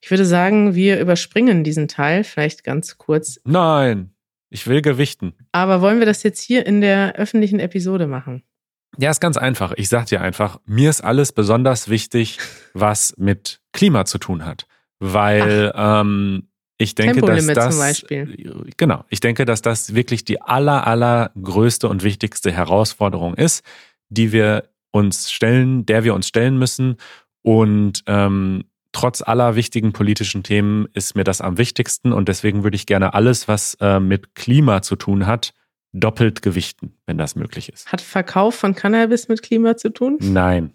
Ich 0.00 0.10
würde 0.10 0.24
sagen, 0.24 0.74
wir 0.74 0.98
überspringen 0.98 1.62
diesen 1.62 1.86
Teil, 1.86 2.24
vielleicht 2.24 2.64
ganz 2.64 2.98
kurz. 2.98 3.40
Nein, 3.44 4.10
ich 4.50 4.66
will 4.66 4.82
gewichten. 4.82 5.34
Aber 5.52 5.80
wollen 5.80 5.98
wir 5.98 6.06
das 6.06 6.22
jetzt 6.22 6.40
hier 6.40 6.66
in 6.66 6.80
der 6.80 7.14
öffentlichen 7.16 7.60
Episode 7.60 8.06
machen? 8.06 8.42
Ja, 8.98 9.10
ist 9.10 9.20
ganz 9.20 9.36
einfach. 9.36 9.72
Ich 9.76 9.88
sag 9.88 10.06
dir 10.06 10.22
einfach, 10.22 10.58
mir 10.64 10.90
ist 10.90 11.02
alles 11.02 11.32
besonders 11.32 11.88
wichtig, 11.88 12.38
was 12.72 13.14
mit 13.18 13.60
Klima 13.72 14.06
zu 14.06 14.18
tun 14.18 14.44
hat. 14.44 14.66
Weil 14.98 15.72
ähm, 15.76 16.48
ich 16.78 16.94
denke, 16.94 17.20
dass 17.20 17.46
das 17.46 17.74
zum 17.74 17.78
Beispiel. 17.78 18.64
genau, 18.76 19.04
ich 19.08 19.20
denke, 19.20 19.44
dass 19.44 19.62
das 19.62 19.94
wirklich 19.94 20.24
die 20.24 20.40
aller 20.40 20.86
allergrößte 20.86 21.88
und 21.88 22.02
wichtigste 22.02 22.50
Herausforderung 22.50 23.34
ist, 23.34 23.62
die 24.08 24.32
wir 24.32 24.68
uns 24.90 25.30
stellen, 25.30 25.86
der 25.86 26.04
wir 26.04 26.14
uns 26.14 26.28
stellen 26.28 26.58
müssen. 26.58 26.96
Und 27.42 28.02
ähm, 28.06 28.64
trotz 28.92 29.22
aller 29.22 29.56
wichtigen 29.56 29.92
politischen 29.92 30.42
Themen 30.42 30.88
ist 30.94 31.14
mir 31.14 31.24
das 31.24 31.40
am 31.40 31.58
wichtigsten. 31.58 32.12
Und 32.12 32.28
deswegen 32.28 32.64
würde 32.64 32.76
ich 32.76 32.86
gerne 32.86 33.14
alles, 33.14 33.46
was 33.46 33.76
äh, 33.80 34.00
mit 34.00 34.34
Klima 34.34 34.82
zu 34.82 34.96
tun 34.96 35.26
hat, 35.26 35.52
doppelt 35.92 36.42
gewichten, 36.42 36.94
wenn 37.06 37.18
das 37.18 37.36
möglich 37.36 37.72
ist. 37.72 37.90
Hat 37.92 38.00
Verkauf 38.00 38.54
von 38.54 38.74
Cannabis 38.74 39.28
mit 39.28 39.42
Klima 39.42 39.76
zu 39.76 39.90
tun? 39.90 40.18
Nein. 40.20 40.72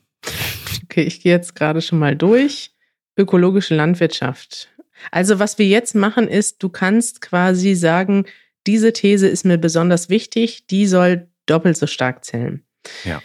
Okay, 0.83 1.03
ich 1.03 1.21
gehe 1.21 1.31
jetzt 1.31 1.55
gerade 1.55 1.81
schon 1.81 1.99
mal 1.99 2.15
durch. 2.15 2.71
Ökologische 3.17 3.75
Landwirtschaft. 3.75 4.69
Also 5.09 5.39
was 5.39 5.57
wir 5.57 5.67
jetzt 5.67 5.95
machen 5.95 6.27
ist, 6.27 6.61
du 6.61 6.69
kannst 6.69 7.21
quasi 7.21 7.75
sagen, 7.75 8.25
diese 8.67 8.93
These 8.93 9.27
ist 9.27 9.45
mir 9.45 9.57
besonders 9.57 10.09
wichtig, 10.09 10.67
die 10.67 10.85
soll 10.85 11.27
doppelt 11.45 11.77
so 11.77 11.87
stark 11.87 12.23
zählen. 12.23 12.63
Ja. 13.03 13.21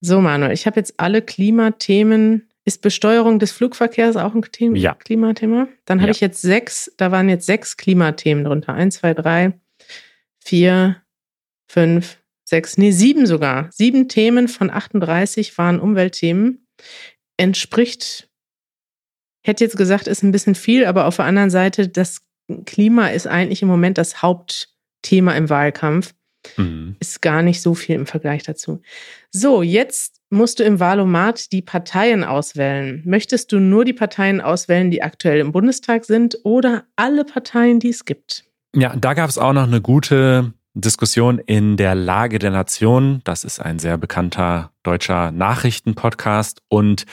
So, 0.00 0.20
Manuel, 0.20 0.52
ich 0.52 0.66
habe 0.66 0.80
jetzt 0.80 0.94
alle 0.98 1.22
Klimathemen. 1.22 2.46
Ist 2.66 2.82
Besteuerung 2.82 3.38
des 3.38 3.52
Flugverkehrs 3.52 4.16
auch 4.16 4.34
ein 4.34 4.42
Thema, 4.42 4.76
ja. 4.76 4.94
Klimathema? 4.94 5.66
Dann 5.86 6.00
habe 6.00 6.08
ja. 6.08 6.14
ich 6.14 6.20
jetzt 6.20 6.42
sechs, 6.42 6.92
da 6.98 7.10
waren 7.10 7.28
jetzt 7.28 7.46
sechs 7.46 7.76
Klimathemen 7.76 8.44
drunter. 8.44 8.74
Eins, 8.74 8.96
zwei, 8.96 9.14
drei, 9.14 9.58
vier, 10.44 11.02
fünf, 11.66 12.18
sechs, 12.44 12.76
nee, 12.76 12.90
sieben 12.90 13.26
sogar. 13.26 13.70
Sieben 13.72 14.08
Themen 14.08 14.46
von 14.46 14.70
38 14.70 15.56
waren 15.56 15.80
Umweltthemen. 15.80 16.66
Entspricht, 17.38 18.28
hätte 19.42 19.64
jetzt 19.64 19.78
gesagt, 19.78 20.06
ist 20.06 20.22
ein 20.22 20.32
bisschen 20.32 20.54
viel, 20.54 20.84
aber 20.84 21.06
auf 21.06 21.16
der 21.16 21.24
anderen 21.24 21.50
Seite, 21.50 21.88
das 21.88 22.22
Klima 22.66 23.08
ist 23.08 23.26
eigentlich 23.26 23.62
im 23.62 23.68
Moment 23.68 23.96
das 23.96 24.20
Hauptthema 24.20 25.32
im 25.32 25.48
Wahlkampf. 25.48 26.14
Mhm. 26.56 26.96
Ist 27.00 27.22
gar 27.22 27.42
nicht 27.42 27.62
so 27.62 27.74
viel 27.74 27.96
im 27.96 28.06
Vergleich 28.06 28.42
dazu. 28.42 28.82
So, 29.30 29.62
jetzt 29.62 30.20
musst 30.30 30.60
du 30.60 30.64
im 30.64 30.80
Wahlomat 30.80 31.52
die 31.52 31.62
Parteien 31.62 32.24
auswählen. 32.24 33.02
Möchtest 33.04 33.52
du 33.52 33.58
nur 33.58 33.84
die 33.84 33.92
Parteien 33.92 34.40
auswählen, 34.40 34.90
die 34.90 35.02
aktuell 35.02 35.40
im 35.40 35.52
Bundestag 35.52 36.04
sind 36.04 36.38
oder 36.44 36.84
alle 36.96 37.24
Parteien, 37.24 37.80
die 37.80 37.90
es 37.90 38.04
gibt? 38.04 38.44
Ja, 38.74 38.94
da 38.96 39.14
gab 39.14 39.28
es 39.28 39.38
auch 39.38 39.52
noch 39.52 39.66
eine 39.66 39.80
gute 39.80 40.52
Diskussion 40.74 41.38
in 41.38 41.76
der 41.76 41.94
Lage 41.94 42.38
der 42.38 42.52
Nation. 42.52 43.20
Das 43.24 43.42
ist 43.44 43.60
ein 43.60 43.80
sehr 43.80 43.98
bekannter 43.98 44.70
deutscher 44.84 45.32
Nachrichtenpodcast. 45.32 46.62
Und 46.68 47.06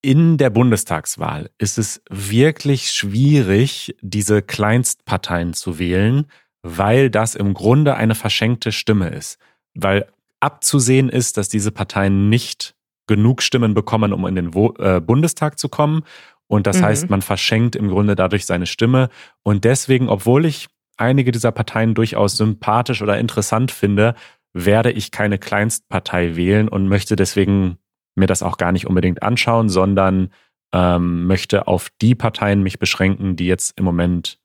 in 0.00 0.38
der 0.38 0.50
Bundestagswahl 0.50 1.50
ist 1.58 1.76
es 1.76 2.02
wirklich 2.08 2.92
schwierig, 2.92 3.94
diese 4.00 4.40
Kleinstparteien 4.40 5.52
zu 5.52 5.78
wählen, 5.78 6.26
weil 6.62 7.10
das 7.10 7.34
im 7.34 7.54
Grunde 7.54 7.94
eine 7.96 8.14
verschenkte 8.14 8.72
Stimme 8.72 9.08
ist. 9.08 9.38
Weil 9.74 10.06
abzusehen 10.40 11.08
ist, 11.08 11.36
dass 11.36 11.48
diese 11.48 11.72
Parteien 11.72 12.28
nicht 12.28 12.74
genug 13.06 13.42
Stimmen 13.42 13.74
bekommen, 13.74 14.12
um 14.12 14.26
in 14.26 14.34
den 14.34 14.54
Wo 14.54 14.74
äh, 14.78 15.00
Bundestag 15.00 15.58
zu 15.58 15.68
kommen. 15.68 16.02
Und 16.46 16.66
das 16.66 16.78
mhm. 16.78 16.84
heißt, 16.84 17.10
man 17.10 17.22
verschenkt 17.22 17.76
im 17.76 17.88
Grunde 17.88 18.14
dadurch 18.14 18.46
seine 18.46 18.66
Stimme. 18.66 19.08
Und 19.42 19.64
deswegen, 19.64 20.08
obwohl 20.08 20.46
ich 20.46 20.68
einige 20.96 21.32
dieser 21.32 21.52
Parteien 21.52 21.94
durchaus 21.94 22.36
sympathisch 22.36 23.02
oder 23.02 23.18
interessant 23.18 23.70
finde, 23.70 24.14
werde 24.52 24.90
ich 24.90 25.10
keine 25.10 25.38
Kleinstpartei 25.38 26.36
wählen 26.36 26.68
und 26.68 26.88
möchte 26.88 27.16
deswegen 27.16 27.78
mir 28.14 28.26
das 28.26 28.42
auch 28.42 28.56
gar 28.56 28.72
nicht 28.72 28.86
unbedingt 28.86 29.22
anschauen, 29.22 29.68
sondern 29.68 30.30
ähm, 30.72 31.26
möchte 31.26 31.66
auf 31.66 31.88
die 32.00 32.14
Parteien 32.14 32.62
mich 32.62 32.78
beschränken, 32.78 33.36
die 33.36 33.46
jetzt 33.46 33.78
im 33.78 33.84
Moment 33.84 34.38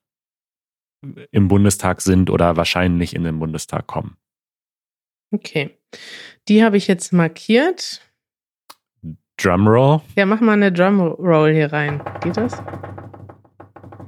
im 1.32 1.48
Bundestag 1.48 2.02
sind 2.02 2.30
oder 2.30 2.58
wahrscheinlich 2.58 3.16
in 3.16 3.24
den 3.24 3.40
Bundestag 3.40 3.88
kommen. 3.88 4.18
Okay. 5.32 5.78
Die 6.48 6.64
habe 6.64 6.78
ich 6.78 6.88
jetzt 6.88 7.14
markiert. 7.14 8.02
Drumroll? 9.38 10.02
Ja, 10.16 10.26
mach 10.26 10.42
mal 10.42 10.54
eine 10.54 10.72
Drumroll 10.72 11.54
hier 11.54 11.74
rein. 11.74 12.02
Geht 12.22 12.38
das? 12.38 12.62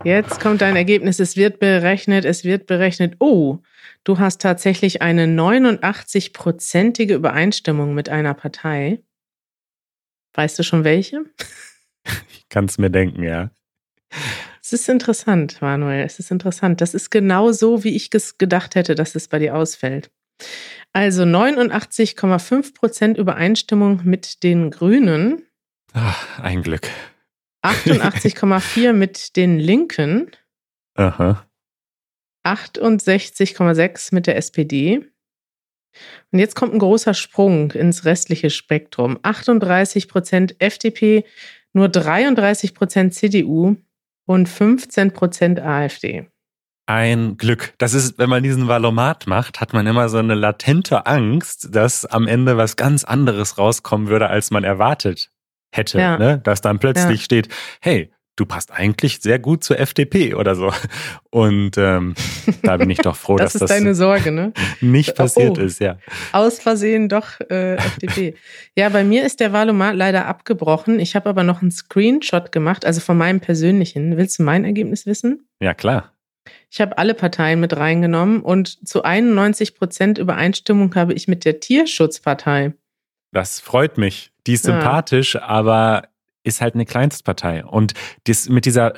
Jetzt 0.03 0.39
kommt 0.39 0.61
dein 0.61 0.75
Ergebnis. 0.75 1.19
Es 1.19 1.35
wird 1.35 1.59
berechnet, 1.59 2.25
es 2.25 2.43
wird 2.43 2.67
berechnet. 2.67 3.15
Oh, 3.19 3.57
du 4.03 4.19
hast 4.19 4.39
tatsächlich 4.39 5.01
eine 5.01 5.25
89-prozentige 5.25 7.15
Übereinstimmung 7.15 7.95
mit 7.95 8.09
einer 8.09 8.35
Partei. 8.35 9.01
Weißt 10.35 10.59
du 10.59 10.63
schon 10.63 10.83
welche? 10.83 11.25
Ich 12.29 12.47
kann 12.49 12.65
es 12.65 12.77
mir 12.77 12.91
denken, 12.91 13.23
ja. 13.23 13.49
Es 14.65 14.73
ist 14.73 14.89
interessant, 14.89 15.61
Manuel. 15.61 16.03
Es 16.03 16.17
ist 16.17 16.31
interessant. 16.31 16.81
Das 16.81 16.95
ist 16.95 17.11
genau 17.11 17.51
so, 17.51 17.83
wie 17.83 17.95
ich 17.95 18.09
es 18.11 18.39
gedacht 18.39 18.73
hätte, 18.73 18.95
dass 18.95 19.13
es 19.13 19.27
bei 19.27 19.37
dir 19.37 19.55
ausfällt. 19.55 20.09
Also 20.91 21.21
89,5 21.21 22.73
Prozent 22.73 23.19
Übereinstimmung 23.19 24.01
mit 24.05 24.41
den 24.41 24.71
Grünen. 24.71 25.43
Ach, 25.93 26.39
ein 26.39 26.63
Glück. 26.63 26.89
88,4 27.61 28.93
mit 28.93 29.35
den 29.35 29.59
Linken. 29.59 30.31
Aha. 30.95 31.45
68,6 32.43 34.15
mit 34.15 34.25
der 34.25 34.35
SPD. 34.35 35.05
Und 36.31 36.39
jetzt 36.39 36.55
kommt 36.55 36.73
ein 36.73 36.79
großer 36.79 37.13
Sprung 37.13 37.69
ins 37.69 38.03
restliche 38.03 38.49
Spektrum. 38.49 39.19
38 39.21 40.07
Prozent 40.07 40.55
FDP, 40.57 41.23
nur 41.71 41.87
33 41.87 42.73
Prozent 42.73 43.13
CDU 43.13 43.77
und 44.25 44.49
15 44.49 45.11
Prozent 45.11 45.59
AfD. 45.59 46.27
Ein 46.87 47.37
Glück. 47.37 47.73
Das 47.79 47.93
ist, 47.95 48.19
wenn 48.19 48.29
man 48.29 48.43
diesen 48.43 48.67
Valomat 48.67 49.25
macht, 49.25 49.59
hat 49.59 49.73
man 49.73 49.87
immer 49.87 50.07
so 50.07 50.19
eine 50.19 50.35
latente 50.35 51.07
Angst, 51.07 51.69
dass 51.75 52.05
am 52.05 52.27
Ende 52.27 52.57
was 52.57 52.75
ganz 52.75 53.03
anderes 53.03 53.57
rauskommen 53.57 54.07
würde, 54.07 54.29
als 54.29 54.51
man 54.51 54.63
erwartet 54.63 55.31
hätte. 55.71 55.99
Ja. 55.99 56.17
Ne? 56.17 56.39
Dass 56.43 56.61
dann 56.61 56.77
plötzlich 56.77 57.21
ja. 57.21 57.25
steht, 57.25 57.49
hey, 57.81 58.11
du 58.35 58.45
passt 58.45 58.71
eigentlich 58.71 59.19
sehr 59.21 59.39
gut 59.39 59.63
zur 59.63 59.79
FDP 59.79 60.33
oder 60.33 60.55
so. 60.55 60.71
Und 61.29 61.77
ähm, 61.77 62.15
da 62.63 62.77
bin 62.77 62.89
ich 62.89 62.99
doch 62.99 63.15
froh, 63.15 63.37
das 63.37 63.53
dass 63.53 63.61
das 63.61 63.69
deine 63.69 63.95
Sorge, 63.95 64.31
ne? 64.31 64.53
nicht 64.81 65.15
passiert 65.15 65.57
oh, 65.57 65.61
ist, 65.61 65.79
ja. 65.79 65.97
Aus 66.31 66.59
Versehen 66.59 67.09
doch 67.09 67.39
äh, 67.49 67.75
FDP. 67.75 68.35
ja, 68.75 68.89
bei 68.89 69.03
mir 69.03 69.25
ist 69.25 69.39
der 69.39 69.53
Wahlomat 69.53 69.95
leider 69.95 70.25
abgebrochen. 70.25 70.99
Ich 70.99 71.15
habe 71.15 71.29
aber 71.29 71.43
noch 71.43 71.61
einen 71.61 71.71
Screenshot 71.71 72.51
gemacht, 72.51 72.85
also 72.85 73.01
von 73.01 73.17
meinem 73.17 73.39
persönlichen. 73.39 74.17
Willst 74.17 74.39
du 74.39 74.43
mein 74.43 74.65
Ergebnis 74.65 75.05
wissen? 75.05 75.47
Ja, 75.59 75.73
klar. 75.73 76.11
Ich 76.69 76.81
habe 76.81 76.97
alle 76.97 77.13
Parteien 77.13 77.59
mit 77.59 77.75
reingenommen 77.75 78.41
und 78.41 78.87
zu 78.87 79.03
91 79.03 79.75
Prozent 79.75 80.17
Übereinstimmung 80.17 80.93
habe 80.95 81.13
ich 81.13 81.27
mit 81.27 81.45
der 81.45 81.59
Tierschutzpartei. 81.59 82.73
Das 83.31 83.59
freut 83.59 83.97
mich. 83.97 84.31
Die 84.45 84.53
ist 84.53 84.65
ja. 84.65 84.73
sympathisch, 84.73 85.35
aber 85.37 86.09
ist 86.45 86.61
halt 86.61 86.75
eine 86.75 86.85
Kleinstpartei. 86.85 87.65
Und 87.65 87.93
das 88.25 88.47
mit 88.49 88.65
dieser 88.65 88.93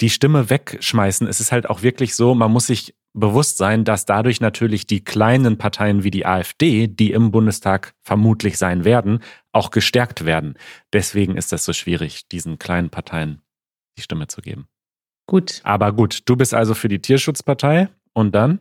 die 0.00 0.10
Stimme 0.10 0.48
wegschmeißen, 0.48 1.26
es 1.26 1.40
ist 1.40 1.52
halt 1.52 1.68
auch 1.68 1.82
wirklich 1.82 2.14
so, 2.14 2.34
man 2.34 2.50
muss 2.50 2.66
sich 2.66 2.94
bewusst 3.12 3.58
sein, 3.58 3.84
dass 3.84 4.04
dadurch 4.04 4.40
natürlich 4.40 4.86
die 4.86 5.02
kleinen 5.02 5.58
Parteien 5.58 6.04
wie 6.04 6.10
die 6.10 6.26
AfD, 6.26 6.86
die 6.86 7.12
im 7.12 7.30
Bundestag 7.30 7.94
vermutlich 8.02 8.58
sein 8.58 8.84
werden, 8.84 9.20
auch 9.52 9.70
gestärkt 9.70 10.24
werden. 10.24 10.54
Deswegen 10.92 11.36
ist 11.36 11.52
das 11.52 11.64
so 11.64 11.72
schwierig, 11.72 12.28
diesen 12.28 12.58
kleinen 12.58 12.90
Parteien 12.90 13.42
die 13.96 14.02
Stimme 14.02 14.28
zu 14.28 14.42
geben. 14.42 14.68
Gut. 15.26 15.60
Aber 15.64 15.92
gut, 15.92 16.20
du 16.26 16.36
bist 16.36 16.54
also 16.54 16.74
für 16.74 16.88
die 16.88 17.00
Tierschutzpartei 17.00 17.88
und 18.12 18.34
dann? 18.34 18.60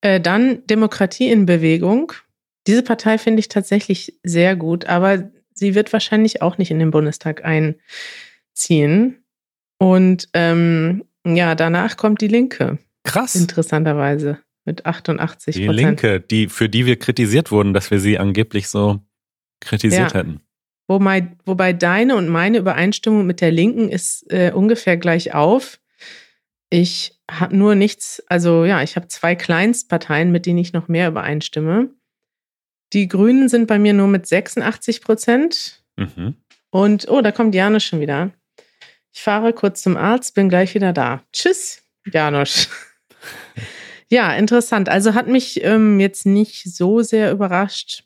Äh, 0.00 0.20
dann 0.20 0.66
Demokratie 0.66 1.30
in 1.30 1.46
Bewegung. 1.46 2.12
Diese 2.66 2.82
Partei 2.82 3.18
finde 3.18 3.40
ich 3.40 3.48
tatsächlich 3.48 4.18
sehr 4.22 4.56
gut, 4.56 4.86
aber 4.86 5.30
sie 5.54 5.74
wird 5.74 5.92
wahrscheinlich 5.92 6.42
auch 6.42 6.58
nicht 6.58 6.70
in 6.70 6.78
den 6.78 6.90
Bundestag 6.90 7.42
einziehen. 7.44 9.24
Und 9.78 10.28
ähm, 10.34 11.04
ja, 11.26 11.54
danach 11.54 11.96
kommt 11.96 12.20
die 12.20 12.28
Linke. 12.28 12.78
Krass. 13.04 13.34
Interessanterweise 13.34 14.38
mit 14.64 14.86
88 14.86 15.54
Die 15.56 15.66
Linke, 15.66 16.20
die, 16.20 16.48
für 16.48 16.68
die 16.68 16.86
wir 16.86 16.98
kritisiert 16.98 17.50
wurden, 17.50 17.74
dass 17.74 17.90
wir 17.90 18.00
sie 18.00 18.18
angeblich 18.18 18.68
so 18.68 19.00
kritisiert 19.60 20.12
ja. 20.12 20.18
hätten. 20.20 20.40
Wobei, 20.86 21.28
wobei 21.44 21.72
deine 21.72 22.16
und 22.16 22.28
meine 22.28 22.58
Übereinstimmung 22.58 23.26
mit 23.26 23.40
der 23.40 23.50
Linken 23.50 23.88
ist 23.88 24.30
äh, 24.30 24.52
ungefähr 24.54 24.96
gleich 24.96 25.34
auf. 25.34 25.80
Ich 26.68 27.18
habe 27.30 27.56
nur 27.56 27.74
nichts, 27.74 28.22
also 28.26 28.64
ja, 28.64 28.82
ich 28.82 28.96
habe 28.96 29.08
zwei 29.08 29.34
Kleinstparteien, 29.34 30.30
mit 30.30 30.44
denen 30.44 30.58
ich 30.58 30.72
noch 30.72 30.88
mehr 30.88 31.08
übereinstimme. 31.08 31.90
Die 32.94 33.08
Grünen 33.08 33.48
sind 33.48 33.66
bei 33.66 33.78
mir 33.78 33.92
nur 33.92 34.06
mit 34.06 34.26
86 34.26 35.02
Prozent. 35.02 35.82
Mhm. 35.96 36.36
Und, 36.70 37.08
oh, 37.08 37.20
da 37.20 37.32
kommt 37.32 37.54
Janusz 37.54 37.84
schon 37.84 38.00
wieder. 38.00 38.30
Ich 39.12 39.22
fahre 39.22 39.52
kurz 39.52 39.82
zum 39.82 39.96
Arzt, 39.96 40.34
bin 40.34 40.48
gleich 40.48 40.74
wieder 40.74 40.92
da. 40.92 41.22
Tschüss, 41.32 41.82
Janusz. 42.06 42.68
ja, 44.08 44.32
interessant. 44.34 44.88
Also 44.88 45.14
hat 45.14 45.26
mich 45.26 45.62
ähm, 45.64 45.98
jetzt 45.98 46.24
nicht 46.24 46.64
so 46.64 47.02
sehr 47.02 47.32
überrascht. 47.32 48.04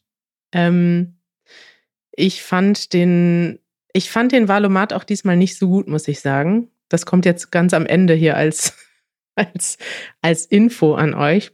Ähm, 0.52 1.18
ich 2.12 2.42
fand 2.42 2.92
den, 2.94 3.58
ich 3.92 4.10
fand 4.10 4.32
den 4.32 4.48
Valomat 4.48 4.92
auch 4.92 5.04
diesmal 5.04 5.36
nicht 5.36 5.56
so 5.58 5.68
gut, 5.68 5.86
muss 5.86 6.08
ich 6.08 6.20
sagen. 6.20 6.70
Das 6.88 7.04
kommt 7.04 7.26
jetzt 7.26 7.52
ganz 7.52 7.74
am 7.74 7.84
Ende 7.84 8.14
hier 8.14 8.36
als, 8.36 8.74
als, 9.38 9.78
als 10.20 10.44
Info 10.44 10.94
an 10.94 11.14
euch 11.14 11.52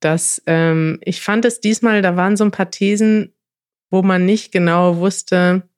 dass 0.00 0.42
ähm, 0.46 0.98
ich 1.02 1.20
fand 1.20 1.44
es 1.44 1.60
diesmal, 1.60 2.02
da 2.02 2.16
waren 2.16 2.36
so 2.36 2.44
ein 2.44 2.50
paar 2.50 2.70
Thesen, 2.70 3.32
wo 3.90 4.02
man 4.02 4.24
nicht 4.24 4.52
genau 4.52 4.98
wusste, 4.98 5.68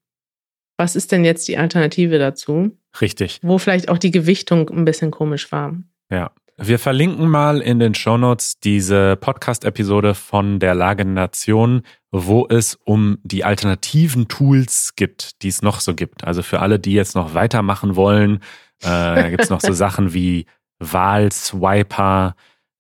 was 0.77 0.97
ist 0.97 1.13
denn 1.13 1.25
jetzt 1.25 1.49
die 1.49 1.59
Alternative 1.59 2.19
dazu? 2.19 2.77
Richtig. 3.01 3.41
Wo 3.43 3.59
vielleicht 3.59 3.89
auch 3.89 3.99
die 3.99 4.11
Gewichtung 4.11 4.71
ein 4.71 4.85
bisschen 4.85 5.11
komisch 5.11 5.51
war. 5.53 5.77
Ja. 6.11 6.31
Wir 6.61 6.81
verlinken 6.81 7.29
mal 7.29 7.61
in 7.61 7.79
den 7.79 7.95
Shownotes 7.95 8.59
diese 8.59 9.15
Podcast-Episode 9.15 10.15
von 10.15 10.59
der 10.59 10.75
Lage 10.75 11.05
Nation, 11.05 11.83
wo 12.11 12.49
es 12.49 12.77
um 12.85 13.19
die 13.23 13.45
alternativen 13.45 14.27
Tools 14.27 14.95
gibt, 14.97 15.43
die 15.43 15.49
es 15.49 15.63
noch 15.63 15.79
so 15.79 15.95
gibt. 15.95 16.25
Also 16.25 16.43
für 16.43 16.59
alle, 16.59 16.81
die 16.81 16.95
jetzt 16.95 17.15
noch 17.15 17.35
weitermachen 17.35 17.95
wollen, 17.95 18.39
äh, 18.83 18.87
da 18.87 19.31
gibt 19.31 19.45
es 19.45 19.51
noch 19.51 19.61
so 19.61 19.73
Sachen 19.73 20.13
wie 20.15 20.47
Wahlswiper, 20.79 22.35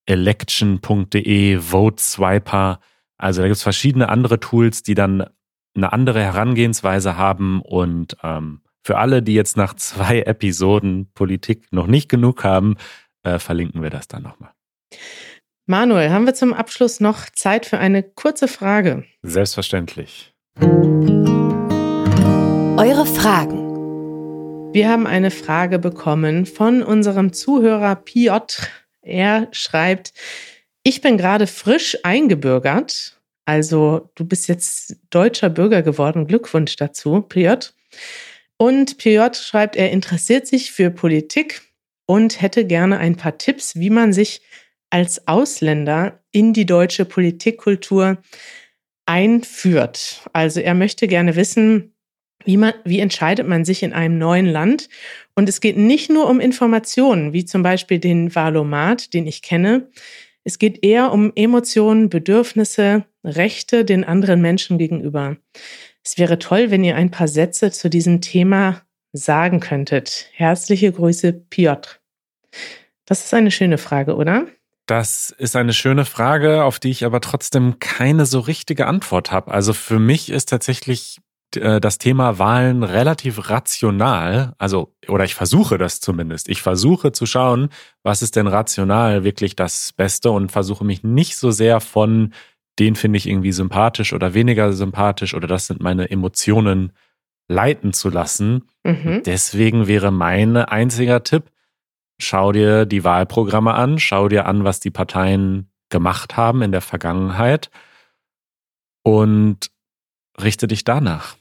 election.de, 0.06 1.58
VoteSwiper. 1.60 2.80
Also 3.16 3.40
da 3.42 3.48
gibt 3.48 3.56
es 3.56 3.62
verschiedene 3.62 4.08
andere 4.08 4.40
Tools, 4.40 4.82
die 4.82 4.94
dann 4.94 5.26
eine 5.74 5.92
andere 5.92 6.20
Herangehensweise 6.22 7.16
haben. 7.16 7.60
Und 7.62 8.16
ähm, 8.22 8.62
für 8.84 8.98
alle, 8.98 9.22
die 9.22 9.34
jetzt 9.34 9.56
nach 9.56 9.74
zwei 9.74 10.20
Episoden 10.26 11.10
Politik 11.12 11.66
noch 11.70 11.86
nicht 11.86 12.08
genug 12.08 12.44
haben, 12.44 12.76
äh, 13.22 13.38
verlinken 13.38 13.82
wir 13.82 13.90
das 13.90 14.08
dann 14.08 14.22
nochmal. 14.22 14.52
Manuel, 15.66 16.10
haben 16.10 16.24
wir 16.24 16.34
zum 16.34 16.54
Abschluss 16.54 16.98
noch 16.98 17.28
Zeit 17.28 17.66
für 17.66 17.78
eine 17.78 18.02
kurze 18.02 18.48
Frage? 18.48 19.04
Selbstverständlich. 19.22 20.32
Eure 22.78 23.04
Fragen. 23.04 23.67
Wir 24.72 24.88
haben 24.88 25.06
eine 25.06 25.30
Frage 25.30 25.78
bekommen 25.78 26.46
von 26.46 26.82
unserem 26.82 27.32
Zuhörer 27.32 27.96
Piotr 27.96 28.68
er 29.08 29.48
schreibt, 29.52 30.12
ich 30.82 31.00
bin 31.00 31.16
gerade 31.16 31.46
frisch 31.46 31.96
eingebürgert. 32.02 33.18
Also 33.46 34.10
du 34.14 34.24
bist 34.24 34.48
jetzt 34.48 34.96
deutscher 35.10 35.48
Bürger 35.48 35.82
geworden. 35.82 36.26
Glückwunsch 36.26 36.76
dazu, 36.76 37.22
Piotr. 37.22 37.70
Und 38.58 38.98
Piotr 38.98 39.40
schreibt, 39.40 39.76
er 39.76 39.90
interessiert 39.90 40.46
sich 40.46 40.72
für 40.72 40.90
Politik 40.90 41.62
und 42.06 42.40
hätte 42.40 42.66
gerne 42.66 42.98
ein 42.98 43.16
paar 43.16 43.38
Tipps, 43.38 43.76
wie 43.76 43.90
man 43.90 44.12
sich 44.12 44.42
als 44.90 45.26
Ausländer 45.26 46.20
in 46.30 46.52
die 46.52 46.66
deutsche 46.66 47.04
Politikkultur 47.04 48.18
einführt. 49.06 50.28
Also 50.32 50.60
er 50.60 50.74
möchte 50.74 51.08
gerne 51.08 51.36
wissen, 51.36 51.94
wie, 52.48 52.56
man, 52.56 52.72
wie 52.82 53.00
entscheidet 53.00 53.46
man 53.46 53.66
sich 53.66 53.82
in 53.82 53.92
einem 53.92 54.16
neuen 54.16 54.46
Land? 54.46 54.88
Und 55.34 55.50
es 55.50 55.60
geht 55.60 55.76
nicht 55.76 56.08
nur 56.08 56.30
um 56.30 56.40
Informationen, 56.40 57.34
wie 57.34 57.44
zum 57.44 57.62
Beispiel 57.62 57.98
den 57.98 58.34
Valomat, 58.34 59.12
den 59.12 59.26
ich 59.26 59.42
kenne. 59.42 59.90
Es 60.44 60.58
geht 60.58 60.82
eher 60.82 61.12
um 61.12 61.30
Emotionen, 61.34 62.08
Bedürfnisse, 62.08 63.04
Rechte 63.22 63.84
den 63.84 64.02
anderen 64.02 64.40
Menschen 64.40 64.78
gegenüber. 64.78 65.36
Es 66.02 66.16
wäre 66.16 66.38
toll, 66.38 66.70
wenn 66.70 66.84
ihr 66.84 66.96
ein 66.96 67.10
paar 67.10 67.28
Sätze 67.28 67.70
zu 67.70 67.90
diesem 67.90 68.22
Thema 68.22 68.80
sagen 69.12 69.60
könntet. 69.60 70.30
Herzliche 70.32 70.90
Grüße, 70.90 71.34
Piotr. 71.34 71.98
Das 73.04 73.26
ist 73.26 73.34
eine 73.34 73.50
schöne 73.50 73.76
Frage, 73.76 74.16
oder? 74.16 74.46
Das 74.86 75.34
ist 75.36 75.54
eine 75.54 75.74
schöne 75.74 76.06
Frage, 76.06 76.64
auf 76.64 76.78
die 76.78 76.92
ich 76.92 77.04
aber 77.04 77.20
trotzdem 77.20 77.78
keine 77.78 78.24
so 78.24 78.40
richtige 78.40 78.86
Antwort 78.86 79.32
habe. 79.32 79.50
Also 79.50 79.74
für 79.74 79.98
mich 79.98 80.30
ist 80.30 80.48
tatsächlich 80.48 81.18
das 81.50 81.96
Thema 81.98 82.38
Wahlen 82.38 82.82
relativ 82.82 83.48
rational. 83.48 84.52
Also, 84.58 84.94
oder 85.08 85.24
ich 85.24 85.34
versuche 85.34 85.78
das 85.78 86.00
zumindest. 86.00 86.48
Ich 86.48 86.60
versuche 86.60 87.12
zu 87.12 87.24
schauen, 87.24 87.70
was 88.02 88.20
ist 88.20 88.36
denn 88.36 88.46
rational 88.46 89.24
wirklich 89.24 89.56
das 89.56 89.92
Beste 89.94 90.30
und 90.30 90.52
versuche 90.52 90.84
mich 90.84 91.02
nicht 91.02 91.36
so 91.36 91.50
sehr 91.50 91.80
von 91.80 92.32
den 92.78 92.94
finde 92.94 93.16
ich 93.16 93.28
irgendwie 93.28 93.52
sympathisch 93.52 94.12
oder 94.12 94.34
weniger 94.34 94.72
sympathisch 94.72 95.34
oder 95.34 95.48
das 95.48 95.66
sind 95.66 95.80
meine 95.82 96.10
Emotionen 96.10 96.92
leiten 97.48 97.92
zu 97.92 98.10
lassen. 98.10 98.68
Mhm. 98.84 99.22
Deswegen 99.24 99.88
wäre 99.88 100.10
mein 100.10 100.56
einziger 100.56 101.22
Tipp, 101.24 101.50
schau 102.20 102.52
dir 102.52 102.86
die 102.86 103.04
Wahlprogramme 103.04 103.74
an, 103.74 103.98
schau 103.98 104.28
dir 104.28 104.46
an, 104.46 104.64
was 104.64 104.80
die 104.80 104.90
Parteien 104.90 105.70
gemacht 105.88 106.36
haben 106.36 106.62
in 106.62 106.72
der 106.72 106.82
Vergangenheit 106.82 107.70
und 109.02 109.70
richte 110.42 110.66
dich 110.66 110.84
danach. 110.84 111.36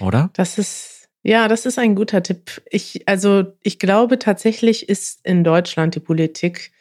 Oder? 0.00 0.30
Das 0.34 0.58
ist, 0.58 1.08
ja, 1.22 1.48
das 1.48 1.66
ist 1.66 1.78
ein 1.78 1.94
guter 1.94 2.22
Tipp. 2.22 2.62
Ich, 2.70 3.08
also, 3.08 3.44
ich 3.62 3.78
glaube 3.78 4.18
tatsächlich 4.18 4.88
ist 4.88 5.20
in 5.24 5.44
Deutschland 5.44 5.94
die 5.94 6.00
Politik 6.00 6.72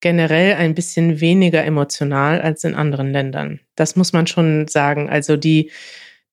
generell 0.00 0.54
ein 0.54 0.74
bisschen 0.74 1.20
weniger 1.20 1.64
emotional 1.64 2.40
als 2.40 2.64
in 2.64 2.74
anderen 2.74 3.10
Ländern. 3.12 3.60
Das 3.74 3.96
muss 3.96 4.12
man 4.12 4.26
schon 4.26 4.68
sagen. 4.68 5.10
Also, 5.10 5.36
die 5.36 5.70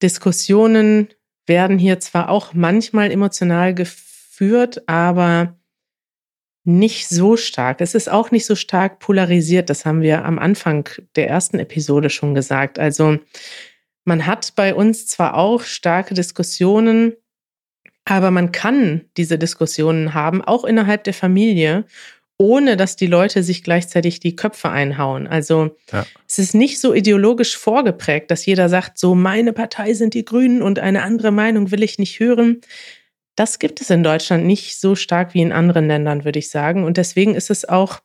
Diskussionen 0.02 1.10
werden 1.48 1.78
hier 1.78 2.00
zwar 2.00 2.30
auch 2.30 2.54
manchmal 2.54 3.12
emotional 3.12 3.74
geführt, 3.74 4.88
aber 4.88 5.58
nicht 6.64 7.08
so 7.08 7.38
stark. 7.38 7.80
Es 7.80 7.94
ist 7.94 8.10
auch 8.10 8.32
nicht 8.32 8.46
so 8.46 8.56
stark 8.56 9.00
polarisiert. 9.00 9.70
Das 9.70 9.86
haben 9.86 10.02
wir 10.02 10.26
am 10.26 10.40
Anfang 10.40 10.90
der 11.16 11.30
ersten 11.30 11.60
Episode 11.60 12.10
schon 12.10 12.34
gesagt. 12.34 12.80
Also 12.80 13.20
man 14.06 14.26
hat 14.26 14.54
bei 14.56 14.74
uns 14.74 15.08
zwar 15.08 15.36
auch 15.36 15.64
starke 15.64 16.14
Diskussionen, 16.14 17.14
aber 18.06 18.32
man 18.32 18.52
kann 18.52 19.02
diese 19.18 19.38
Diskussionen 19.38 20.14
haben, 20.14 20.44
auch 20.44 20.64
innerhalb 20.64 21.04
der 21.04 21.14
Familie, 21.14 21.86
ohne 22.38 22.78
dass 22.78 22.96
die 22.96 23.08
Leute 23.08 23.44
sich 23.44 23.64
gleichzeitig 23.64 24.20
die 24.20 24.36
Köpfe 24.36 24.70
einhauen. 24.70 25.26
Also 25.26 25.76
ja. 25.92 26.06
es 26.28 26.38
ist 26.38 26.54
nicht 26.54 26.80
so 26.80 26.94
ideologisch 26.94 27.58
vorgeprägt, 27.58 28.30
dass 28.30 28.46
jeder 28.46 28.70
sagt, 28.70 29.00
so 29.00 29.16
meine 29.16 29.54
Partei 29.54 29.94
sind 29.94 30.14
die 30.14 30.26
Grünen 30.26 30.62
und 30.62 30.80
eine 30.80 31.02
andere 31.02 31.32
Meinung 31.32 31.72
will 31.72 31.82
ich 31.82 31.98
nicht 31.98 32.20
hören. 32.20 32.62
Das 33.36 33.60
gibt 33.60 33.82
es 33.82 33.90
in 33.90 34.04
Deutschland 34.04 34.46
nicht 34.46 34.80
so 34.80 34.96
stark 34.96 35.34
wie 35.34 35.42
in 35.42 35.52
anderen 35.52 35.88
Ländern, 35.88 36.26
würde 36.26 36.40
ich 36.40 36.50
sagen. 36.50 36.84
Und 36.84 36.98
deswegen 36.98 37.36
ist 37.36 37.50
es 37.50 37.68
auch 37.68 38.02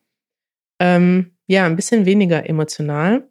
ähm, 0.80 1.32
ja 1.46 1.66
ein 1.66 1.76
bisschen 1.76 2.06
weniger 2.06 2.48
emotional. 2.48 3.28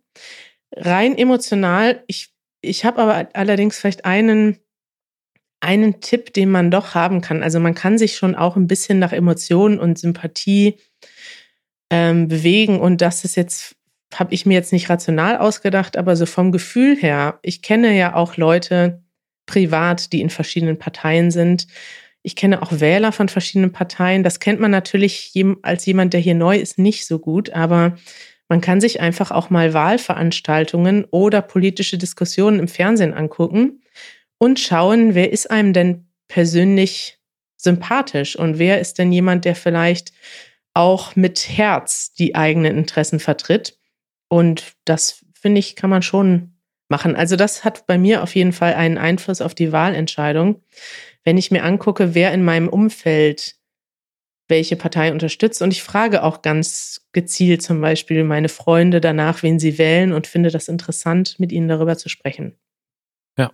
Rein 0.76 1.18
emotional, 1.18 2.04
ich, 2.08 2.30
ich 2.62 2.86
habe 2.86 3.02
aber 3.02 3.30
allerdings 3.34 3.78
vielleicht 3.78 4.06
einen, 4.06 4.58
einen 5.60 6.02
Tipp, 6.02 6.34
den 6.34 6.52
man 6.52 6.72
doch 6.72 6.96
haben 6.96 7.22
kann. 7.22 7.44
Also 7.44 7.60
man 7.60 7.76
kann 7.76 7.98
sich 7.98 8.16
schon 8.16 8.36
auch 8.36 8.56
ein 8.56 8.68
bisschen 8.68 9.00
nach 9.00 9.14
Emotionen 9.14 9.80
und 9.80 9.98
Sympathie 9.98 10.78
ähm, 11.90 12.28
bewegen. 12.28 12.80
Und 12.80 13.02
das 13.02 13.24
ist 13.26 13.36
jetzt, 13.36 13.76
habe 14.14 14.34
ich 14.34 14.46
mir 14.46 14.54
jetzt 14.54 14.74
nicht 14.74 14.90
rational 14.90 15.38
ausgedacht, 15.38 15.98
aber 15.98 16.16
so 16.16 16.26
vom 16.26 16.52
Gefühl 16.52 16.96
her, 16.96 17.40
ich 17.42 17.62
kenne 17.62 17.98
ja 17.98 18.16
auch 18.16 18.38
Leute, 18.38 19.04
privat, 19.46 20.14
die 20.14 20.22
in 20.22 20.30
verschiedenen 20.30 20.78
Parteien 20.78 21.32
sind. 21.32 21.68
Ich 22.22 22.36
kenne 22.36 22.62
auch 22.62 22.80
Wähler 22.80 23.12
von 23.12 23.30
verschiedenen 23.30 23.72
Parteien. 23.72 24.24
Das 24.24 24.40
kennt 24.40 24.60
man 24.60 24.72
natürlich 24.72 25.34
als 25.64 25.86
jemand, 25.86 26.14
der 26.14 26.20
hier 26.20 26.36
neu 26.36 26.58
ist, 26.58 26.78
nicht 26.78 27.08
so 27.08 27.18
gut, 27.18 27.50
aber 27.50 27.98
man 28.50 28.62
kann 28.62 28.82
sich 28.82 29.00
einfach 29.00 29.30
auch 29.32 29.52
mal 29.52 29.74
Wahlveranstaltungen 29.74 31.06
oder 31.12 31.42
politische 31.42 31.98
Diskussionen 31.98 32.60
im 32.60 32.68
Fernsehen 32.68 33.14
angucken 33.14 33.84
und 34.40 34.60
schauen, 34.60 35.14
wer 35.14 35.32
ist 35.32 35.50
einem 35.52 35.72
denn 35.72 36.08
persönlich 36.28 37.20
sympathisch 37.58 38.36
und 38.36 38.58
wer 38.58 38.80
ist 38.80 38.98
denn 38.98 39.12
jemand, 39.12 39.46
der 39.46 39.56
vielleicht 39.56 40.12
auch 40.74 41.16
mit 41.16 41.48
Herz 41.50 42.14
die 42.14 42.36
eigenen 42.36 42.78
Interessen 42.78 43.20
vertritt. 43.20 43.78
Und 44.30 44.74
das 44.86 45.26
finde 45.34 45.60
ich, 45.60 45.76
kann 45.76 45.90
man 45.90 46.02
schon 46.02 46.56
machen. 46.88 47.16
Also 47.16 47.36
das 47.36 47.64
hat 47.64 47.86
bei 47.86 47.98
mir 47.98 48.24
auf 48.24 48.34
jeden 48.34 48.54
Fall 48.54 48.74
einen 48.74 48.98
Einfluss 48.98 49.42
auf 49.42 49.54
die 49.54 49.72
Wahlentscheidung. 49.72 50.64
Wenn 51.24 51.38
ich 51.38 51.52
mir 51.52 51.64
angucke, 51.64 52.16
wer 52.16 52.34
in 52.34 52.44
meinem 52.44 52.70
Umfeld 52.70 53.59
welche 54.50 54.76
Partei 54.76 55.12
unterstützt. 55.12 55.62
Und 55.62 55.72
ich 55.72 55.84
frage 55.84 56.24
auch 56.24 56.42
ganz 56.42 57.08
gezielt 57.14 57.62
zum 57.62 57.80
Beispiel 57.80 58.24
meine 58.24 58.50
Freunde 58.50 59.00
danach, 59.00 59.44
wen 59.44 59.60
sie 59.60 59.78
wählen 59.78 60.12
und 60.12 60.28
finde 60.28 60.52
das 60.52 60.68
interessant, 60.68 61.40
mit 61.40 61.52
ihnen 61.52 61.68
darüber 61.68 61.98
zu 61.98 62.10
sprechen. 62.10 62.56
Ja. 63.38 63.52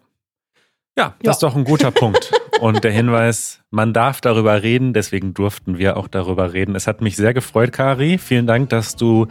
Ja, 0.98 1.16
das 1.20 1.26
ja. 1.26 1.32
ist 1.32 1.44
doch 1.44 1.56
ein 1.56 1.66
guter 1.66 1.92
Punkt. 1.92 2.32
Und 2.62 2.86
der 2.86 2.92
Hinweis, 2.92 3.60
man 3.70 3.94
darf 3.94 4.22
darüber 4.22 4.64
reden, 4.64 4.94
deswegen 4.94 5.34
durften 5.34 5.78
wir 5.78 5.98
auch 5.98 6.08
darüber 6.08 6.54
reden. 6.54 6.74
Es 6.76 6.88
hat 6.88 7.02
mich 7.02 7.18
sehr 7.18 7.34
gefreut, 7.34 7.74
Kari. 7.74 8.18
Vielen 8.18 8.48
Dank, 8.48 8.70
dass 8.70 8.96
du 8.96 9.28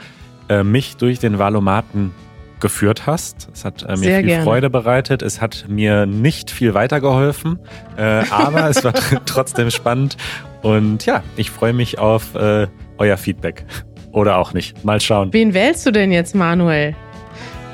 äh, 0.51 0.63
mich 0.63 0.99
durch 0.99 1.19
den 1.19 1.39
Valomaten 1.39 2.13
geführt 2.61 3.07
hast. 3.07 3.49
Es 3.53 3.65
hat 3.65 3.83
äh, 3.83 3.93
mir 3.93 3.97
Sehr 3.97 4.19
viel 4.19 4.27
gerne. 4.27 4.45
Freude 4.45 4.71
bereitet. 4.71 5.23
Es 5.23 5.41
hat 5.41 5.67
mir 5.69 6.07
nicht 6.07 6.51
viel 6.51 6.75
weitergeholfen, 6.75 7.59
äh, 7.97 8.03
aber 8.31 8.69
es 8.69 8.85
war 8.85 8.93
trotzdem 9.27 9.71
spannend. 9.71 10.17
Und 10.65 11.05
ja, 11.05 11.23
ich 11.37 11.51
freue 11.51 11.75
mich 11.75 11.99
auf 11.99 12.35
äh, 12.35 12.67
euer 12.97 13.17
Feedback. 13.19 13.67
Oder 14.13 14.39
auch 14.39 14.55
nicht. 14.55 14.83
Mal 14.85 15.01
schauen. 15.01 15.33
Wen 15.33 15.53
wählst 15.53 15.85
du 15.85 15.91
denn 15.91 16.11
jetzt, 16.11 16.35
Manuel? 16.35 16.97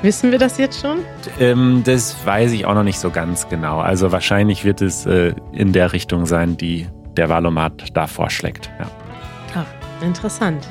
Wissen 0.01 0.31
wir 0.31 0.39
das 0.39 0.57
jetzt 0.57 0.81
schon? 0.81 0.97
Ähm, 1.39 1.83
das 1.85 2.17
weiß 2.25 2.51
ich 2.51 2.65
auch 2.65 2.73
noch 2.73 2.83
nicht 2.83 2.99
so 2.99 3.09
ganz 3.09 3.47
genau. 3.47 3.79
Also 3.79 4.11
wahrscheinlich 4.11 4.65
wird 4.65 4.81
es 4.81 5.05
äh, 5.05 5.33
in 5.53 5.71
der 5.71 5.93
Richtung 5.93 6.25
sein, 6.25 6.57
die 6.57 6.87
der 7.15 7.29
Valomat 7.29 7.85
da 7.93 8.07
vorschlägt. 8.07 8.69
Ja. 8.79 8.89
Ah, 9.55 9.65
interessant. 10.03 10.67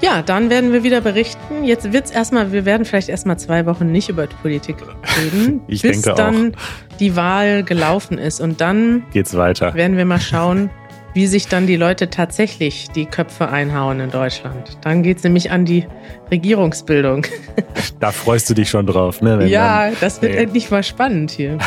Ja, 0.00 0.22
dann 0.22 0.50
werden 0.50 0.72
wir 0.72 0.84
wieder 0.84 1.00
berichten. 1.00 1.64
Jetzt 1.64 1.92
wird 1.92 2.04
es 2.04 2.10
erstmal, 2.12 2.52
wir 2.52 2.64
werden 2.64 2.84
vielleicht 2.84 3.08
erstmal 3.08 3.36
zwei 3.38 3.66
Wochen 3.66 3.90
nicht 3.90 4.08
über 4.08 4.28
Politik 4.28 4.76
reden, 5.20 5.62
ich 5.66 5.82
bis 5.82 6.02
denke 6.02 6.16
dann 6.16 6.54
auch. 6.54 6.98
die 6.98 7.16
Wahl 7.16 7.64
gelaufen 7.64 8.16
ist. 8.16 8.40
Und 8.40 8.60
dann 8.60 9.02
geht's 9.12 9.36
weiter. 9.36 9.74
Werden 9.74 9.96
wir 9.96 10.04
mal 10.04 10.20
schauen, 10.20 10.70
wie 11.18 11.26
sich 11.26 11.48
dann 11.48 11.66
die 11.66 11.74
Leute 11.74 12.10
tatsächlich 12.10 12.90
die 12.94 13.04
Köpfe 13.04 13.48
einhauen 13.48 13.98
in 13.98 14.08
Deutschland. 14.08 14.78
Dann 14.82 15.02
geht 15.02 15.16
es 15.16 15.24
nämlich 15.24 15.50
an 15.50 15.64
die 15.64 15.84
Regierungsbildung. 16.30 17.26
Da 18.00 18.12
freust 18.12 18.48
du 18.48 18.54
dich 18.54 18.70
schon 18.70 18.86
drauf, 18.86 19.20
ne? 19.20 19.44
ja, 19.48 19.86
dann, 19.88 19.96
das 20.00 20.22
wird 20.22 20.34
nee. 20.34 20.38
endlich 20.38 20.70
mal 20.70 20.84
spannend 20.84 21.32
hier. 21.32 21.58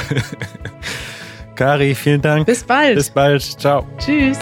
Kari, 1.55 1.93
vielen 1.93 2.21
Dank. 2.21 2.45
Bis 2.45 2.63
bald. 2.63 2.95
Bis 2.95 3.09
bald. 3.09 3.41
Ciao. 3.41 3.85
Tschüss. 3.97 4.39